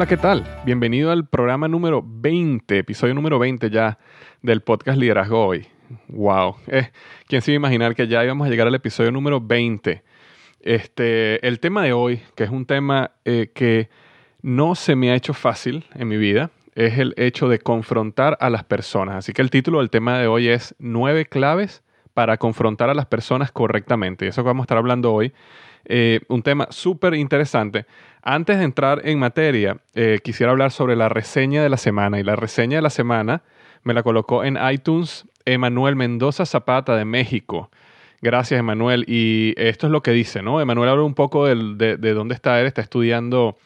Hola, 0.00 0.08
¿qué 0.08 0.16
tal? 0.16 0.46
Bienvenido 0.64 1.10
al 1.10 1.28
programa 1.28 1.68
número 1.68 2.02
20, 2.02 2.78
episodio 2.78 3.12
número 3.12 3.38
20 3.38 3.68
ya 3.68 3.98
del 4.40 4.62
podcast 4.62 4.98
Liderazgo 4.98 5.44
Hoy. 5.44 5.66
¡Wow! 6.08 6.56
Eh, 6.68 6.88
¿Quién 7.26 7.42
se 7.42 7.52
iba 7.52 7.56
a 7.56 7.60
imaginar 7.60 7.94
que 7.94 8.08
ya 8.08 8.24
íbamos 8.24 8.46
a 8.46 8.50
llegar 8.50 8.66
al 8.66 8.74
episodio 8.74 9.12
número 9.12 9.42
20? 9.42 10.02
Este, 10.60 11.46
el 11.46 11.60
tema 11.60 11.82
de 11.84 11.92
hoy, 11.92 12.22
que 12.34 12.44
es 12.44 12.50
un 12.50 12.64
tema 12.64 13.10
eh, 13.26 13.50
que 13.54 13.90
no 14.40 14.74
se 14.74 14.96
me 14.96 15.10
ha 15.10 15.16
hecho 15.16 15.34
fácil 15.34 15.84
en 15.94 16.08
mi 16.08 16.16
vida, 16.16 16.50
es 16.74 16.98
el 16.98 17.12
hecho 17.18 17.50
de 17.50 17.58
confrontar 17.58 18.38
a 18.40 18.48
las 18.48 18.64
personas. 18.64 19.16
Así 19.16 19.34
que 19.34 19.42
el 19.42 19.50
título 19.50 19.80
del 19.80 19.90
tema 19.90 20.18
de 20.18 20.28
hoy 20.28 20.48
es 20.48 20.74
Nueve 20.78 21.26
claves 21.26 21.82
para 22.14 22.36
confrontar 22.36 22.90
a 22.90 22.94
las 22.94 23.06
personas 23.06 23.52
correctamente. 23.52 24.24
Y 24.24 24.28
eso 24.28 24.42
que 24.42 24.48
vamos 24.48 24.62
a 24.62 24.64
estar 24.64 24.78
hablando 24.78 25.12
hoy. 25.12 25.32
Eh, 25.86 26.20
un 26.28 26.42
tema 26.42 26.66
súper 26.70 27.14
interesante 27.14 27.86
antes 28.22 28.58
de 28.58 28.64
entrar 28.64 29.00
en 29.04 29.18
materia, 29.18 29.78
eh, 29.94 30.20
quisiera 30.22 30.52
hablar 30.52 30.72
sobre 30.72 30.94
la 30.94 31.08
reseña 31.08 31.62
de 31.62 31.70
la 31.70 31.78
semana. 31.78 32.20
Y 32.20 32.22
la 32.22 32.36
reseña 32.36 32.76
de 32.76 32.82
la 32.82 32.90
semana 32.90 33.42
me 33.82 33.94
la 33.94 34.02
colocó 34.02 34.44
en 34.44 34.58
iTunes 34.70 35.26
Emanuel 35.46 35.96
Mendoza 35.96 36.44
Zapata 36.44 36.96
de 36.96 37.04
México. 37.04 37.70
Gracias, 38.20 38.60
Emanuel. 38.60 39.04
Y 39.08 39.54
esto 39.56 39.86
es 39.86 39.92
lo 39.92 40.02
que 40.02 40.10
dice, 40.10 40.42
¿no? 40.42 40.60
Emanuel 40.60 40.90
habla 40.90 41.04
un 41.04 41.14
poco 41.14 41.46
de, 41.46 41.96
dónde 41.96 42.34
está 42.34 42.60
él. 42.60 42.66
Está 42.66 42.82
estudiando, 42.82 43.56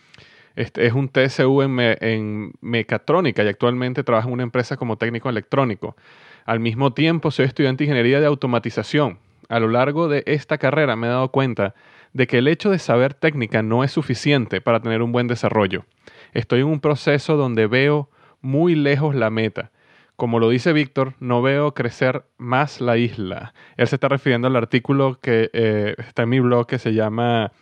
este, 0.55 0.87
es 0.87 0.93
un 0.93 1.09
TSU 1.09 1.63
en, 1.63 1.81
en, 1.81 2.53
mecatrónica 2.61 3.43
y 3.43 3.49
actualmente 3.49 4.05
trabaja 4.05 4.29
en 4.29 4.35
una 4.35 4.45
empresa 4.45 4.77
como 4.77 4.97
técnico 4.97 5.29
electrónico. 5.29 5.97
Al 6.45 6.61
mismo 6.61 6.93
tiempo, 6.93 7.31
soy 7.31 7.47
estudiante 7.47 7.85
de 7.85 7.87
ingeniería 7.87 8.21
de 8.21 8.27
automatización. 8.27 9.19
A 9.49 9.61
lo 9.61 9.69
largo 9.69 10.09
de 10.09 10.23
esta 10.27 10.59
carrera 10.59 10.95
me 10.95 11.07
he 11.07 11.11
dado 11.11 11.31
cuenta 11.31 11.75
de 12.13 12.27
que 12.27 12.39
el 12.39 12.49
hecho 12.49 12.71
de 12.71 12.79
saber 12.79 13.15
técnica 13.15 13.63
no 13.63 13.83
es 13.83 13.93
suficiente 13.93 14.61
para 14.61 14.81
tener 14.81 15.01
un 15.01 15.11
buen 15.11 15.27
desarrollo. 15.27 15.87
Estoy 16.33 16.61
en 16.61 16.67
un 16.67 16.81
proceso 16.81 17.37
donde 17.37 17.67
veo 17.67 18.11
muy 18.43 18.75
lejos 18.75 19.15
la 19.15 19.31
meta. 19.31 19.71
Como 20.17 20.39
lo 20.39 20.51
dice 20.51 20.73
Víctor, 20.73 21.15
no 21.19 21.41
veo 21.41 21.73
crecer 21.73 22.25
más 22.37 22.81
la 22.81 22.99
isla. 22.99 23.55
Él 23.77 23.89
se 23.89 23.97
está 23.97 24.09
refiriendo 24.09 24.47
al 24.47 24.57
artículo 24.57 25.19
que 25.21 25.51
eh, 25.55 25.95
está 25.99 26.25
en 26.25 26.29
mi 26.29 26.41
blog 26.41 26.67
que 26.67 26.79
se 26.79 26.93
llama 26.93 27.53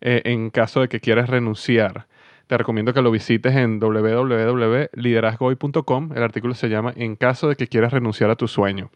eh, 0.00 0.22
En 0.24 0.48
caso 0.50 0.80
de 0.80 0.88
que 0.88 1.00
quieras 1.00 1.28
renunciar. 1.28 2.06
Te 2.50 2.58
recomiendo 2.58 2.92
que 2.92 3.00
lo 3.00 3.12
visites 3.12 3.54
en 3.54 3.78
www.liderazgoy.com. 3.78 6.10
El 6.16 6.22
artículo 6.24 6.54
se 6.54 6.68
llama 6.68 6.92
En 6.96 7.14
caso 7.14 7.48
de 7.48 7.54
que 7.54 7.68
quieras 7.68 7.92
renunciar 7.92 8.28
a 8.28 8.34
tu 8.34 8.48
sueño. 8.48 8.90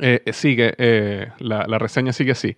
Eh, 0.00 0.24
sigue, 0.32 0.74
la, 1.38 1.66
la 1.68 1.78
reseña 1.78 2.12
sigue 2.12 2.32
así. 2.32 2.56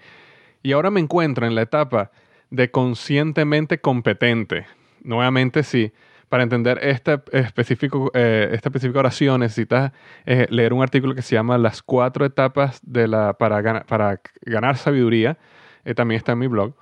Y 0.63 0.73
ahora 0.73 0.91
me 0.91 1.01
encuentro 1.01 1.47
en 1.47 1.55
la 1.55 1.61
etapa 1.61 2.13
de 2.49 2.71
conscientemente 2.71 3.83
competente. 3.83 4.65
Nuevamente, 5.03 5.63
sí. 5.63 5.93
Para 6.31 6.45
entender 6.45 6.79
este 6.81 7.21
específico, 7.33 8.11
eh, 8.15 8.49
esta 8.53 8.71
específica 8.71 9.01
oración 9.01 9.41
necesitas 9.41 9.93
eh, 10.25 10.47
leer 10.49 10.73
un 10.73 10.83
artículo 10.83 11.15
que 11.15 11.21
se 11.21 11.35
llama 11.35 11.59
Las 11.59 11.83
cuatro 11.83 12.25
etapas 12.25 12.81
de 12.83 13.07
la, 13.07 13.35
para, 13.35 13.85
para 13.85 14.19
ganar 14.47 14.79
sabiduría. 14.79 15.37
Eh, 15.85 15.95
también 15.95 16.17
está 16.17 16.33
en 16.33 16.39
mi 16.39 16.47
blog. 16.47 16.75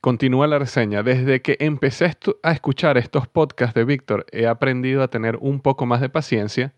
Continúa 0.00 0.46
la 0.46 0.58
reseña. 0.58 1.02
Desde 1.02 1.42
que 1.42 1.56
empecé 1.60 2.12
a 2.42 2.52
escuchar 2.52 2.98
estos 2.98 3.26
podcasts 3.26 3.74
de 3.74 3.84
Víctor, 3.84 4.26
he 4.32 4.46
aprendido 4.46 5.02
a 5.02 5.08
tener 5.08 5.36
un 5.40 5.60
poco 5.60 5.86
más 5.86 6.00
de 6.00 6.08
paciencia. 6.08 6.72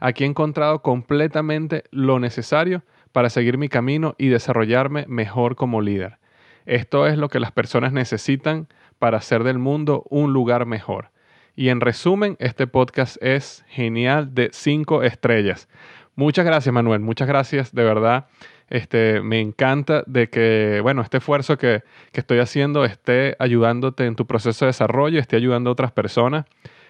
Aquí 0.00 0.24
he 0.24 0.26
encontrado 0.26 0.82
completamente 0.82 1.84
lo 1.90 2.18
necesario 2.18 2.82
para 3.12 3.30
seguir 3.30 3.58
mi 3.58 3.68
camino 3.68 4.14
y 4.18 4.28
desarrollarme 4.28 5.06
mejor 5.08 5.56
como 5.56 5.80
líder. 5.80 6.18
Esto 6.66 7.06
es 7.06 7.18
lo 7.18 7.28
que 7.28 7.40
las 7.40 7.52
personas 7.52 7.92
necesitan 7.92 8.68
para 8.98 9.18
hacer 9.18 9.44
del 9.44 9.58
mundo 9.58 10.04
un 10.10 10.32
lugar 10.32 10.66
mejor. 10.66 11.10
Y 11.56 11.68
en 11.68 11.80
resumen, 11.80 12.36
este 12.40 12.66
podcast 12.66 13.16
es 13.22 13.64
genial 13.68 14.34
de 14.34 14.50
cinco 14.52 15.02
estrellas. 15.02 15.68
Muchas 16.16 16.44
gracias, 16.44 16.72
Manuel. 16.72 17.00
Muchas 17.00 17.28
gracias, 17.28 17.72
de 17.72 17.84
verdad. 17.84 18.26
Este, 18.70 19.20
me 19.20 19.40
encanta 19.40 20.02
de 20.06 20.28
que, 20.28 20.80
bueno, 20.82 21.02
este 21.02 21.18
esfuerzo 21.18 21.58
que, 21.58 21.82
que 22.12 22.20
estoy 22.20 22.38
haciendo 22.38 22.84
esté 22.84 23.36
ayudándote 23.38 24.06
en 24.06 24.16
tu 24.16 24.26
proceso 24.26 24.64
de 24.64 24.70
desarrollo, 24.70 25.20
esté 25.20 25.36
ayudando 25.36 25.70
a 25.70 25.72
otras 25.72 25.92
personas. 25.92 26.46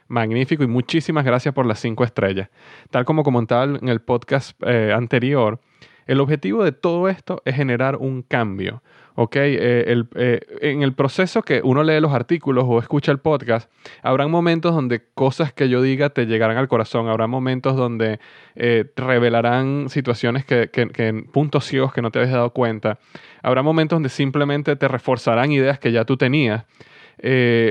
Magnífico 0.07 0.63
y 0.63 0.67
muchísimas 0.67 1.25
gracias 1.25 1.55
por 1.55 1.65
las 1.65 1.81
cinco 1.81 2.05
estrellas. 2.05 2.51
Tal 2.91 3.05
como 3.05 3.23
comentaba 3.23 3.65
en 3.65 3.89
el 3.89 4.01
podcast 4.01 4.61
eh, 4.67 4.93
anterior, 4.95 5.61
el 6.07 6.21
objetivo 6.21 6.63
de 6.63 6.73
todo 6.73 7.09
esto 7.09 7.41
es 7.45 7.57
generar 7.57 7.97
un 7.97 8.23
cambio. 8.23 8.83
¿Ok? 9.15 9.37
Eh, 9.37 10.05
eh, 10.15 10.41
en 10.61 10.83
el 10.83 10.93
proceso 10.93 11.43
que 11.43 11.61
uno 11.63 11.83
lee 11.83 12.01
los 12.01 12.13
artículos 12.13 12.65
o 12.67 12.79
escucha 12.79 13.13
el 13.13 13.19
podcast, 13.19 13.71
habrán 14.03 14.31
momentos 14.31 14.75
donde 14.75 15.03
cosas 15.15 15.53
que 15.53 15.69
yo 15.69 15.83
diga 15.83 16.11
te 16.11 16.27
llegarán 16.27 16.57
al 16.57 16.69
corazón, 16.69 17.09
habrá 17.09 17.27
momentos 17.27 17.77
donde 17.77 18.19
eh, 18.57 18.85
revelarán 18.97 19.89
situaciones 19.89 20.45
que, 20.45 20.71
que, 20.71 21.25
puntos 21.33 21.65
ciegos 21.65 21.93
que 21.93 22.03
no 22.03 22.11
te 22.11 22.19
habías 22.19 22.35
dado 22.35 22.51
cuenta, 22.51 22.99
habrá 23.43 23.63
momentos 23.63 23.97
donde 23.97 24.09
simplemente 24.09 24.77
te 24.77 24.89
reforzarán 24.89 25.53
ideas 25.53 25.79
que 25.79 25.93
ya 25.93 26.05
tú 26.05 26.17
tenías. 26.17 26.65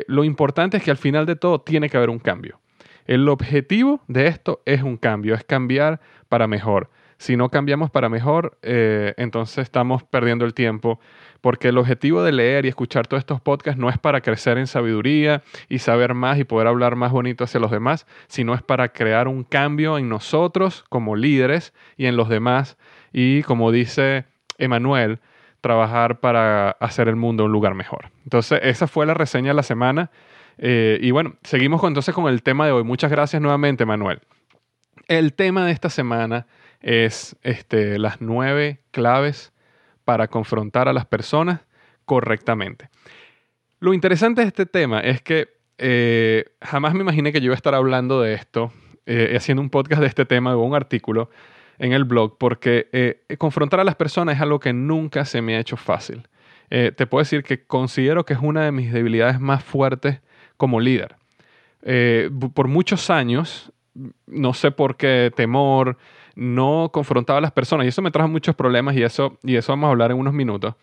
lo 0.07 0.23
importante 0.23 0.77
es 0.77 0.83
que 0.83 0.91
al 0.91 0.97
final 0.97 1.25
de 1.25 1.35
todo 1.35 1.61
tiene 1.61 1.89
que 1.89 1.97
haber 1.97 2.09
un 2.09 2.19
cambio. 2.19 2.59
El 3.05 3.27
objetivo 3.27 4.01
de 4.07 4.27
esto 4.27 4.61
es 4.65 4.81
un 4.81 4.95
cambio, 4.95 5.35
es 5.35 5.43
cambiar 5.43 5.99
para 6.29 6.47
mejor 6.47 6.89
si 7.23 7.37
no 7.37 7.47
cambiamos 7.47 7.89
para 7.89 8.09
mejor, 8.09 8.57
eh, 8.63 9.13
entonces 9.15 9.59
estamos 9.59 10.03
perdiendo 10.03 10.43
el 10.43 10.53
tiempo, 10.53 10.99
porque 11.39 11.69
el 11.69 11.77
objetivo 11.77 12.21
de 12.21 12.33
leer 12.33 12.65
y 12.65 12.67
escuchar 12.67 13.07
todos 13.07 13.21
estos 13.21 13.39
podcasts 13.39 13.79
no 13.79 13.89
es 13.89 13.97
para 13.97 14.19
crecer 14.19 14.57
en 14.57 14.67
sabiduría 14.67 15.41
y 15.69 15.79
saber 15.79 16.15
más 16.15 16.37
y 16.37 16.43
poder 16.43 16.67
hablar 16.67 16.97
más 16.97 17.13
bonito 17.13 17.45
hacia 17.45 17.61
los 17.61 17.71
demás, 17.71 18.07
sino 18.27 18.53
es 18.53 18.61
para 18.61 18.89
crear 18.89 19.29
un 19.29 19.45
cambio 19.45 19.97
en 19.97 20.09
nosotros 20.09 20.83
como 20.89 21.15
líderes 21.15 21.73
y 21.95 22.07
en 22.07 22.17
los 22.17 22.27
demás. 22.27 22.77
Y 23.13 23.43
como 23.43 23.71
dice 23.71 24.25
Emanuel, 24.57 25.21
trabajar 25.61 26.19
para 26.19 26.71
hacer 26.71 27.07
el 27.07 27.15
mundo 27.15 27.45
un 27.45 27.53
lugar 27.53 27.73
mejor. 27.73 28.09
Entonces, 28.25 28.59
esa 28.63 28.85
fue 28.85 29.05
la 29.05 29.13
reseña 29.13 29.51
de 29.51 29.53
la 29.53 29.63
semana. 29.63 30.11
Eh, 30.57 30.99
y 31.01 31.11
bueno, 31.11 31.35
seguimos 31.43 31.81
entonces 31.85 32.13
con 32.13 32.27
el 32.27 32.43
tema 32.43 32.65
de 32.65 32.73
hoy. 32.73 32.83
Muchas 32.83 33.09
gracias 33.09 33.41
nuevamente, 33.41 33.85
Manuel. 33.85 34.19
El 35.07 35.33
tema 35.33 35.65
de 35.65 35.71
esta 35.71 35.89
semana 35.89 36.47
es 36.83 37.35
este, 37.41 37.97
las 37.97 38.21
nueve 38.21 38.81
claves 38.91 39.51
para 40.05 40.27
confrontar 40.27 40.87
a 40.87 40.93
las 40.93 41.05
personas 41.05 41.61
correctamente. 42.05 42.89
Lo 43.79 43.93
interesante 43.93 44.41
de 44.41 44.47
este 44.47 44.65
tema 44.65 44.99
es 44.99 45.21
que 45.21 45.47
eh, 45.77 46.45
jamás 46.61 46.93
me 46.93 47.01
imaginé 47.01 47.31
que 47.31 47.39
yo 47.39 47.45
iba 47.45 47.53
a 47.53 47.57
estar 47.57 47.73
hablando 47.73 48.21
de 48.21 48.33
esto, 48.33 48.71
eh, 49.05 49.33
haciendo 49.35 49.61
un 49.61 49.69
podcast 49.69 50.01
de 50.01 50.07
este 50.07 50.25
tema 50.25 50.55
o 50.55 50.63
un 50.63 50.75
artículo 50.75 51.29
en 51.79 51.93
el 51.93 52.03
blog, 52.03 52.37
porque 52.37 52.89
eh, 52.91 53.23
confrontar 53.37 53.79
a 53.79 53.83
las 53.83 53.95
personas 53.95 54.35
es 54.35 54.41
algo 54.41 54.59
que 54.59 54.73
nunca 54.73 55.25
se 55.25 55.41
me 55.41 55.55
ha 55.55 55.59
hecho 55.59 55.77
fácil. 55.77 56.27
te 56.69 57.05
puedo 57.05 57.21
decir 57.21 57.43
que 57.43 57.65
considero 57.65 58.25
que 58.25 58.33
es 58.33 58.39
una 58.41 58.65
de 58.65 58.71
mis 58.71 58.91
debilidades 58.91 59.39
más 59.39 59.63
fuertes 59.63 60.21
como 60.57 60.79
líder. 60.79 61.17
por 62.55 62.67
muchos 62.67 63.09
años, 63.09 63.71
no 64.25 64.53
sé 64.53 64.71
por 64.71 64.95
qué 64.97 65.31
temor, 65.35 65.97
no 66.35 66.89
confrontaba 66.91 67.39
a 67.39 67.41
las 67.41 67.51
personas 67.51 67.85
y 67.85 67.89
eso 67.89 68.01
me 68.01 68.11
trajo 68.11 68.27
muchos 68.27 68.55
problemas 68.55 68.95
y 68.95 69.03
eso, 69.03 69.37
y 69.43 69.55
eso 69.55 69.71
vamos 69.71 69.87
a 69.87 69.91
hablar 69.91 70.11
en 70.11 70.17
unos 70.17 70.33
minutos. 70.33 70.75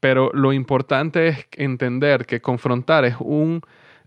Pero 0.00 0.30
lo 0.34 0.52
importante 0.52 1.28
es 1.28 1.46
entender 1.52 2.26
que 2.26 2.40
confrontar 2.40 3.04
es 3.04 3.16
un, 3.18 3.62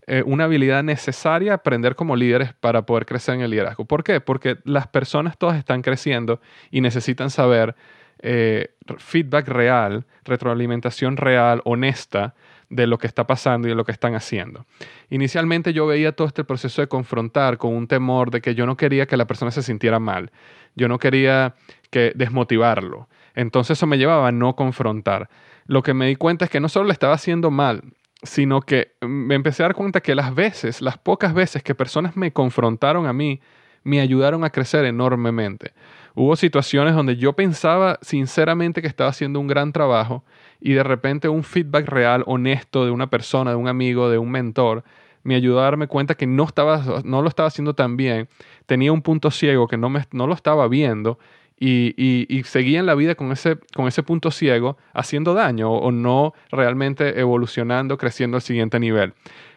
eh, 0.06 0.22
una 0.24 0.44
habilidad 0.44 0.82
necesaria 0.82 1.54
aprender 1.54 1.96
como 1.96 2.16
líderes 2.16 2.52
para 2.54 2.82
poder 2.82 3.06
crecer 3.06 3.34
en 3.34 3.40
el 3.42 3.50
liderazgo. 3.50 3.84
¿Por 3.84 4.04
qué? 4.04 4.20
Porque 4.20 4.58
las 4.64 4.86
personas 4.86 5.36
todas 5.36 5.58
están 5.58 5.82
creciendo 5.82 6.40
y 6.70 6.80
necesitan 6.80 7.30
saber 7.30 7.74
eh, 8.22 8.74
feedback 8.98 9.48
real, 9.48 10.04
retroalimentación 10.24 11.16
real, 11.16 11.62
honesta 11.64 12.34
de 12.70 12.86
lo 12.86 12.98
que 12.98 13.06
está 13.06 13.26
pasando 13.26 13.68
y 13.68 13.70
de 13.70 13.74
lo 13.74 13.84
que 13.84 13.92
están 13.92 14.14
haciendo. 14.14 14.64
Inicialmente 15.10 15.72
yo 15.72 15.86
veía 15.86 16.12
todo 16.12 16.28
este 16.28 16.44
proceso 16.44 16.80
de 16.80 16.88
confrontar 16.88 17.58
con 17.58 17.74
un 17.74 17.86
temor 17.86 18.30
de 18.30 18.40
que 18.40 18.54
yo 18.54 18.64
no 18.64 18.76
quería 18.76 19.06
que 19.06 19.16
la 19.16 19.26
persona 19.26 19.50
se 19.50 19.62
sintiera 19.62 19.98
mal, 19.98 20.30
yo 20.76 20.88
no 20.88 20.98
quería 20.98 21.54
que 21.90 22.12
desmotivarlo. 22.14 23.08
Entonces 23.34 23.78
eso 23.78 23.86
me 23.86 23.98
llevaba 23.98 24.28
a 24.28 24.32
no 24.32 24.54
confrontar. 24.54 25.28
Lo 25.66 25.82
que 25.82 25.94
me 25.94 26.06
di 26.06 26.16
cuenta 26.16 26.46
es 26.46 26.50
que 26.50 26.60
no 26.60 26.68
solo 26.68 26.86
le 26.86 26.92
estaba 26.92 27.14
haciendo 27.14 27.50
mal, 27.50 27.82
sino 28.22 28.60
que 28.60 28.92
me 29.00 29.34
empecé 29.34 29.62
a 29.62 29.66
dar 29.66 29.74
cuenta 29.74 30.00
que 30.00 30.14
las 30.14 30.34
veces, 30.34 30.80
las 30.80 30.98
pocas 30.98 31.34
veces 31.34 31.62
que 31.62 31.74
personas 31.74 32.16
me 32.16 32.32
confrontaron 32.32 33.06
a 33.06 33.12
mí, 33.12 33.40
me 33.84 34.00
ayudaron 34.00 34.44
a 34.44 34.50
crecer 34.50 34.84
enormemente. 34.84 35.72
Hubo 36.14 36.36
situaciones 36.36 36.94
donde 36.94 37.16
yo 37.16 37.34
pensaba 37.34 37.98
sinceramente 38.02 38.82
que 38.82 38.88
estaba 38.88 39.10
haciendo 39.10 39.40
un 39.40 39.46
gran 39.46 39.72
trabajo 39.72 40.24
y 40.60 40.72
de 40.72 40.82
repente 40.82 41.28
un 41.28 41.44
feedback 41.44 41.88
real, 41.88 42.24
honesto 42.26 42.84
de 42.84 42.90
una 42.90 43.08
persona, 43.08 43.50
de 43.50 43.56
un 43.56 43.68
amigo, 43.68 44.10
de 44.10 44.18
un 44.18 44.30
mentor, 44.30 44.84
me 45.22 45.34
ayudó 45.34 45.60
a 45.60 45.64
darme 45.64 45.86
cuenta 45.86 46.14
que 46.14 46.26
no, 46.26 46.44
estaba, 46.44 47.02
no 47.04 47.22
lo 47.22 47.28
estaba 47.28 47.46
haciendo 47.46 47.74
tan 47.74 47.96
bien, 47.96 48.28
tenía 48.66 48.92
un 48.92 49.02
punto 49.02 49.30
ciego 49.30 49.68
que 49.68 49.76
no, 49.76 49.90
me, 49.90 50.06
no 50.12 50.26
lo 50.26 50.34
estaba 50.34 50.66
viendo 50.68 51.18
y, 51.58 51.94
y, 51.96 52.42
seguía 52.44 52.80
en 52.80 52.86
la 52.86 52.94
vida 52.94 53.14
con 53.14 53.32
ese, 53.32 53.58
con 53.74 53.86
ese 53.86 54.02
punto 54.02 54.30
ciego 54.30 54.78
haciendo 54.94 55.34
daño 55.34 55.70
o, 55.70 55.92
no 55.92 56.32
realmente 56.50 57.20
evolucionando, 57.20 57.98
creciendo 57.98 58.38
al 58.38 58.42
siguiente 58.42 58.80
nivel. 58.80 59.12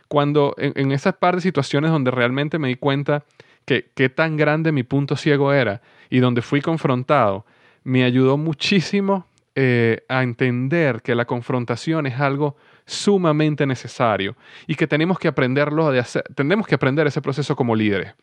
Cuando 0.10 0.54
en, 0.58 0.74
en 0.76 0.92
esas 0.92 1.16
par 1.16 1.36
de 1.36 1.42
situaciones 1.42 1.92
donde 1.92 2.12
realmente 2.12 2.60
me 2.60 2.68
di 2.68 2.76
cuenta 2.76 3.24
que 3.66 3.92
qué 3.96 4.10
tan 4.10 4.38
grande 4.38 4.72
mi 4.72 4.84
punto 4.84 5.16
ciego 5.16 5.54
era 5.54 5.82
y 6.10 6.20
donde 6.20 6.42
fui 6.42 6.62
confrontado, 6.62 7.46
me 7.84 8.04
ayudó 8.04 8.38
muchísimo 8.38 9.28
eh, 9.56 10.04
a 10.10 10.24
entender 10.24 11.02
que 11.02 11.16
la 11.16 11.26
confrontación 11.26 12.08
es 12.08 12.20
algo 12.20 12.56
sumamente 12.86 13.66
necesario 13.66 14.36
y 14.68 14.76
que 14.76 14.88
tenemos 14.88 15.20
que 15.20 15.28
aprenderlo 15.28 15.92
de 15.92 16.00
hacer, 16.00 16.24
tenemos 16.36 16.66
que 16.66 16.76
aprender 16.76 17.06
ese 17.08 17.22
proceso 17.22 17.56
como 17.56 17.76
líderes. 17.76 18.16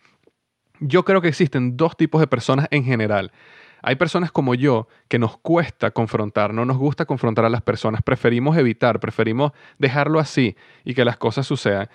Yo 0.80 1.04
creo 1.04 1.20
que 1.20 1.28
existen 1.28 1.76
dos 1.76 1.96
tipos 1.96 2.20
de 2.20 2.26
personas 2.26 2.66
en 2.70 2.84
general. 2.84 3.32
Hay 3.82 3.96
personas 3.96 4.32
como 4.32 4.54
yo 4.54 4.88
que 5.08 5.18
nos 5.18 5.38
cuesta 5.38 5.90
confrontar, 5.90 6.52
no 6.52 6.64
nos 6.64 6.76
gusta 6.76 7.06
confrontar 7.06 7.44
a 7.44 7.50
las 7.50 7.62
personas, 7.62 8.02
preferimos 8.02 8.56
evitar, 8.56 9.00
preferimos 9.00 9.52
dejarlo 9.78 10.18
así 10.18 10.56
y 10.84 10.94
que 10.94 11.04
las 11.04 11.16
cosas 11.16 11.46
sucedan. 11.46 11.88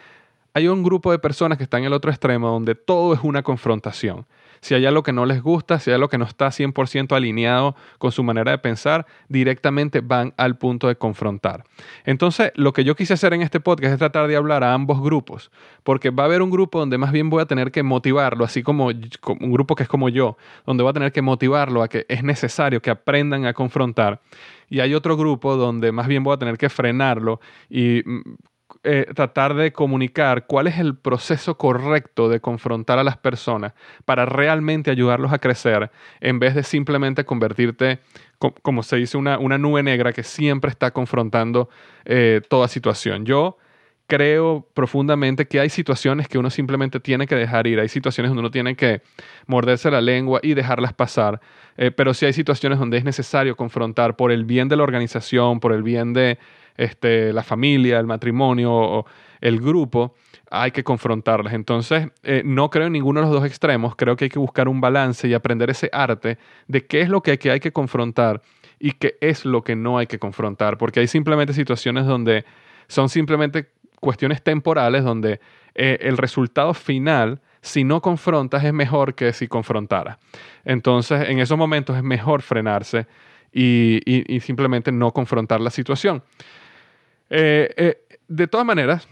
Hay 0.55 0.67
un 0.67 0.83
grupo 0.83 1.11
de 1.11 1.19
personas 1.19 1.59
que 1.59 1.65
están 1.65 1.81
en 1.81 1.87
el 1.87 1.93
otro 1.93 2.09
extremo 2.09 2.47
donde 2.47 2.73
todo 2.73 3.13
es 3.13 3.19
una 3.21 3.43
confrontación 3.43 4.25
si 4.65 4.73
hay 4.73 4.87
algo 4.87 5.03
que 5.03 5.13
no 5.13 5.27
les 5.27 5.43
gusta, 5.43 5.77
si 5.77 5.91
hay 5.91 5.93
algo 5.93 6.09
que 6.09 6.17
no 6.17 6.25
está 6.25 6.47
100% 6.47 7.15
alineado 7.15 7.75
con 7.99 8.11
su 8.11 8.23
manera 8.23 8.49
de 8.49 8.57
pensar, 8.57 9.05
directamente 9.29 10.01
van 10.01 10.33
al 10.37 10.57
punto 10.57 10.87
de 10.87 10.95
confrontar. 10.95 11.65
Entonces, 12.03 12.51
lo 12.55 12.73
que 12.73 12.83
yo 12.83 12.95
quise 12.95 13.13
hacer 13.13 13.35
en 13.35 13.43
este 13.43 13.59
podcast 13.59 13.93
es 13.93 13.99
tratar 13.99 14.27
de 14.27 14.35
hablar 14.35 14.63
a 14.63 14.73
ambos 14.73 15.01
grupos, 15.03 15.51
porque 15.83 16.09
va 16.09 16.23
a 16.23 16.25
haber 16.25 16.41
un 16.41 16.49
grupo 16.49 16.79
donde 16.79 16.97
más 16.97 17.11
bien 17.11 17.29
voy 17.29 17.43
a 17.43 17.45
tener 17.45 17.71
que 17.71 17.83
motivarlo, 17.83 18.43
así 18.43 18.63
como 18.63 18.87
un 18.87 19.51
grupo 19.51 19.75
que 19.75 19.83
es 19.83 19.89
como 19.89 20.09
yo, 20.09 20.35
donde 20.65 20.81
voy 20.81 20.89
a 20.89 20.93
tener 20.93 21.11
que 21.11 21.21
motivarlo 21.21 21.83
a 21.83 21.87
que 21.87 22.07
es 22.09 22.23
necesario 22.23 22.81
que 22.81 22.89
aprendan 22.89 23.45
a 23.45 23.53
confrontar. 23.53 24.19
Y 24.67 24.79
hay 24.79 24.95
otro 24.95 25.15
grupo 25.15 25.57
donde 25.57 25.91
más 25.91 26.07
bien 26.07 26.23
voy 26.23 26.33
a 26.33 26.37
tener 26.37 26.57
que 26.57 26.69
frenarlo 26.69 27.39
y 27.69 28.01
mm, 28.03 28.21
eh, 28.87 29.07
tratar 29.15 29.55
de 29.55 29.73
comunicar 29.73 30.45
cuál 30.45 30.67
es 30.67 30.77
el 30.77 30.95
proceso 30.95 31.57
correcto 31.57 32.29
de 32.29 32.39
confrontar 32.39 32.99
a 32.99 33.03
las 33.03 33.17
personas 33.17 33.73
para 34.05 34.25
realmente 34.25 34.91
ayudarlos 34.91 35.33
a 35.33 35.39
crecer 35.39 35.89
en 36.21 36.37
vez 36.37 36.53
de 36.53 36.61
simplemente 36.61 37.25
convertirte, 37.25 37.99
como 38.61 38.83
se 38.83 38.97
dice, 38.97 39.17
una, 39.17 39.39
una 39.39 39.57
nube 39.57 39.81
negra 39.81 40.13
que 40.13 40.21
siempre 40.21 40.69
está 40.69 40.91
confrontando 40.91 41.67
eh, 42.05 42.41
toda 42.47 42.67
situación. 42.67 43.25
Yo 43.25 43.57
creo 44.07 44.67
profundamente 44.73 45.47
que 45.47 45.59
hay 45.59 45.69
situaciones 45.69 46.27
que 46.27 46.37
uno 46.37 46.49
simplemente 46.49 46.99
tiene 46.99 47.25
que 47.25 47.35
dejar 47.35 47.65
ir, 47.67 47.79
hay 47.79 47.89
situaciones 47.89 48.29
donde 48.29 48.41
uno 48.41 48.51
tiene 48.51 48.75
que 48.75 49.01
morderse 49.47 49.89
la 49.89 50.01
lengua 50.01 50.39
y 50.43 50.53
dejarlas 50.53 50.93
pasar, 50.93 51.41
eh, 51.77 51.91
pero 51.91 52.13
sí 52.13 52.25
hay 52.25 52.33
situaciones 52.33 52.77
donde 52.77 52.97
es 52.97 53.03
necesario 53.03 53.55
confrontar 53.55 54.15
por 54.15 54.31
el 54.31 54.45
bien 54.45 54.69
de 54.69 54.75
la 54.75 54.83
organización, 54.83 55.59
por 55.59 55.73
el 55.73 55.81
bien 55.81 56.13
de 56.13 56.37
este, 56.77 57.33
la 57.33 57.43
familia, 57.43 57.99
el 57.99 58.05
matrimonio 58.05 58.71
o 58.73 59.05
el 59.41 59.59
grupo, 59.59 60.15
hay 60.49 60.71
que 60.71 60.83
confrontarlas. 60.83 61.53
Entonces, 61.53 62.09
eh, 62.23 62.41
no 62.45 62.69
creo 62.69 62.87
en 62.87 62.93
ninguno 62.93 63.19
de 63.19 63.27
los 63.27 63.35
dos 63.35 63.45
extremos, 63.45 63.95
creo 63.95 64.15
que 64.15 64.25
hay 64.25 64.29
que 64.29 64.39
buscar 64.39 64.67
un 64.67 64.81
balance 64.81 65.27
y 65.27 65.33
aprender 65.33 65.69
ese 65.69 65.89
arte 65.91 66.37
de 66.67 66.85
qué 66.85 67.01
es 67.01 67.09
lo 67.09 67.21
que 67.21 67.31
hay 67.31 67.59
que, 67.59 67.71
confrontar 67.71 68.41
y 68.79 68.93
qué 68.93 69.17
es 69.21 69.45
lo 69.45 69.63
que 69.63 69.75
no 69.75 69.97
hay 69.97 70.07
que 70.07 70.19
confrontar, 70.19 70.77
porque 70.77 70.99
hay 70.99 71.07
simplemente 71.07 71.53
situaciones 71.53 72.05
donde 72.05 72.45
son 72.87 73.09
simplemente 73.09 73.69
cuestiones 73.99 74.43
temporales, 74.43 75.03
donde 75.03 75.39
eh, 75.73 75.97
el 76.01 76.17
resultado 76.17 76.73
final, 76.73 77.41
si 77.61 77.83
no 77.83 78.01
confrontas, 78.01 78.63
es 78.63 78.73
mejor 78.73 79.15
que 79.15 79.33
si 79.33 79.47
confrontaras. 79.47 80.17
Entonces, 80.63 81.29
en 81.29 81.39
esos 81.39 81.57
momentos 81.57 81.95
es 81.97 82.03
mejor 82.03 82.41
frenarse 82.41 83.07
y 83.57 84.01
simplemente 84.41 84.91
no 84.91 85.13
confrontar 85.13 85.61
la 85.61 85.69
situación. 85.69 86.21
Eh, 87.29 87.73
eh, 87.77 88.17
de 88.27 88.47
todas 88.47 88.65
maneras, 88.65 89.07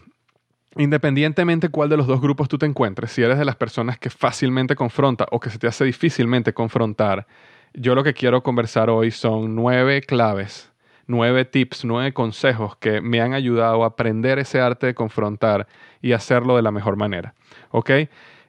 independientemente 0.76 1.70
cuál 1.70 1.90
de 1.90 1.98
los 1.98 2.08
dos 2.08 2.22
grupos 2.22 2.48
tú 2.48 2.58
te 2.58 2.66
encuentres, 2.66 3.12
si 3.12 3.22
eres 3.22 3.38
de 3.38 3.46
las 3.46 3.56
personas 3.56 3.98
que 3.98 4.10
fácilmente 4.10 4.76
confronta 4.76 5.28
o 5.32 5.40
que 5.40 5.50
se 5.50 5.60
te 5.60 5.68
hace 5.68 5.86
difícilmente 5.86 6.54
confrontar, 6.54 7.28
yo 7.74 7.96
lo 7.96 8.04
que 8.04 8.14
quiero 8.14 8.44
conversar 8.44 8.90
hoy 8.90 9.12
son 9.12 9.56
nueve 9.56 10.02
claves, 10.02 10.72
nueve 11.08 11.46
tips, 11.46 11.86
nueve 11.86 12.14
consejos 12.14 12.76
que 12.78 13.02
me 13.02 13.22
han 13.22 13.34
ayudado 13.34 13.84
a 13.84 13.88
aprender 13.88 14.40
ese 14.40 14.62
arte 14.62 14.88
de 14.88 14.96
confrontar 14.96 15.68
y 16.02 16.12
hacerlo 16.12 16.56
de 16.56 16.62
la 16.62 16.72
mejor 16.72 16.96
manera. 16.96 17.34
¿Ok? 17.72 17.92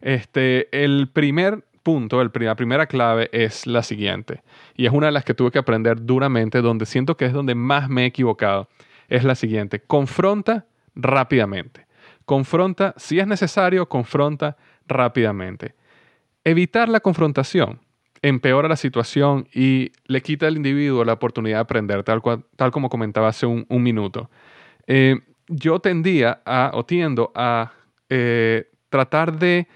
Este, 0.01 0.85
el 0.85 1.09
primer 1.09 1.65
punto, 1.83 2.23
la 2.23 2.55
primera 2.55 2.87
clave 2.87 3.29
es 3.33 3.67
la 3.67 3.83
siguiente, 3.83 4.43
y 4.75 4.87
es 4.87 4.93
una 4.93 5.07
de 5.07 5.13
las 5.13 5.25
que 5.25 5.35
tuve 5.35 5.51
que 5.51 5.59
aprender 5.59 6.05
duramente, 6.05 6.63
donde 6.63 6.87
siento 6.87 7.17
que 7.17 7.27
es 7.27 7.33
donde 7.33 7.55
más 7.55 7.89
me 7.89 8.03
he 8.03 8.07
equivocado 8.07 8.69
es 9.09 9.25
la 9.25 9.35
siguiente. 9.35 9.81
Confronta 9.81 10.67
rápidamente. 10.95 11.87
Confronta, 12.25 12.95
si 12.97 13.19
es 13.19 13.27
necesario, 13.27 13.89
confronta 13.89 14.57
rápidamente. 14.87 15.75
Evitar 16.45 16.89
la 16.89 17.01
confrontación 17.01 17.81
empeora 18.25 18.69
la 18.69 18.77
situación 18.77 19.47
y 19.53 19.93
le 20.07 20.23
quita 20.23 20.47
al 20.47 20.57
individuo 20.57 21.05
la 21.05 21.13
oportunidad 21.13 21.59
de 21.59 21.61
aprender, 21.61 22.03
tal, 22.05 22.23
tal 22.57 22.71
como 22.71 22.89
comentaba 22.89 23.29
hace 23.29 23.45
un, 23.45 23.67
minuto. 23.69 24.31
Eh, 24.87 25.21
yo 25.49 25.79
tendía 25.79 26.41
a, 26.47 26.71
o 26.73 26.87
tiendo 26.87 27.33
a 27.35 27.73
eh, 28.09 28.71
tratar 28.89 29.39
de 29.39 29.69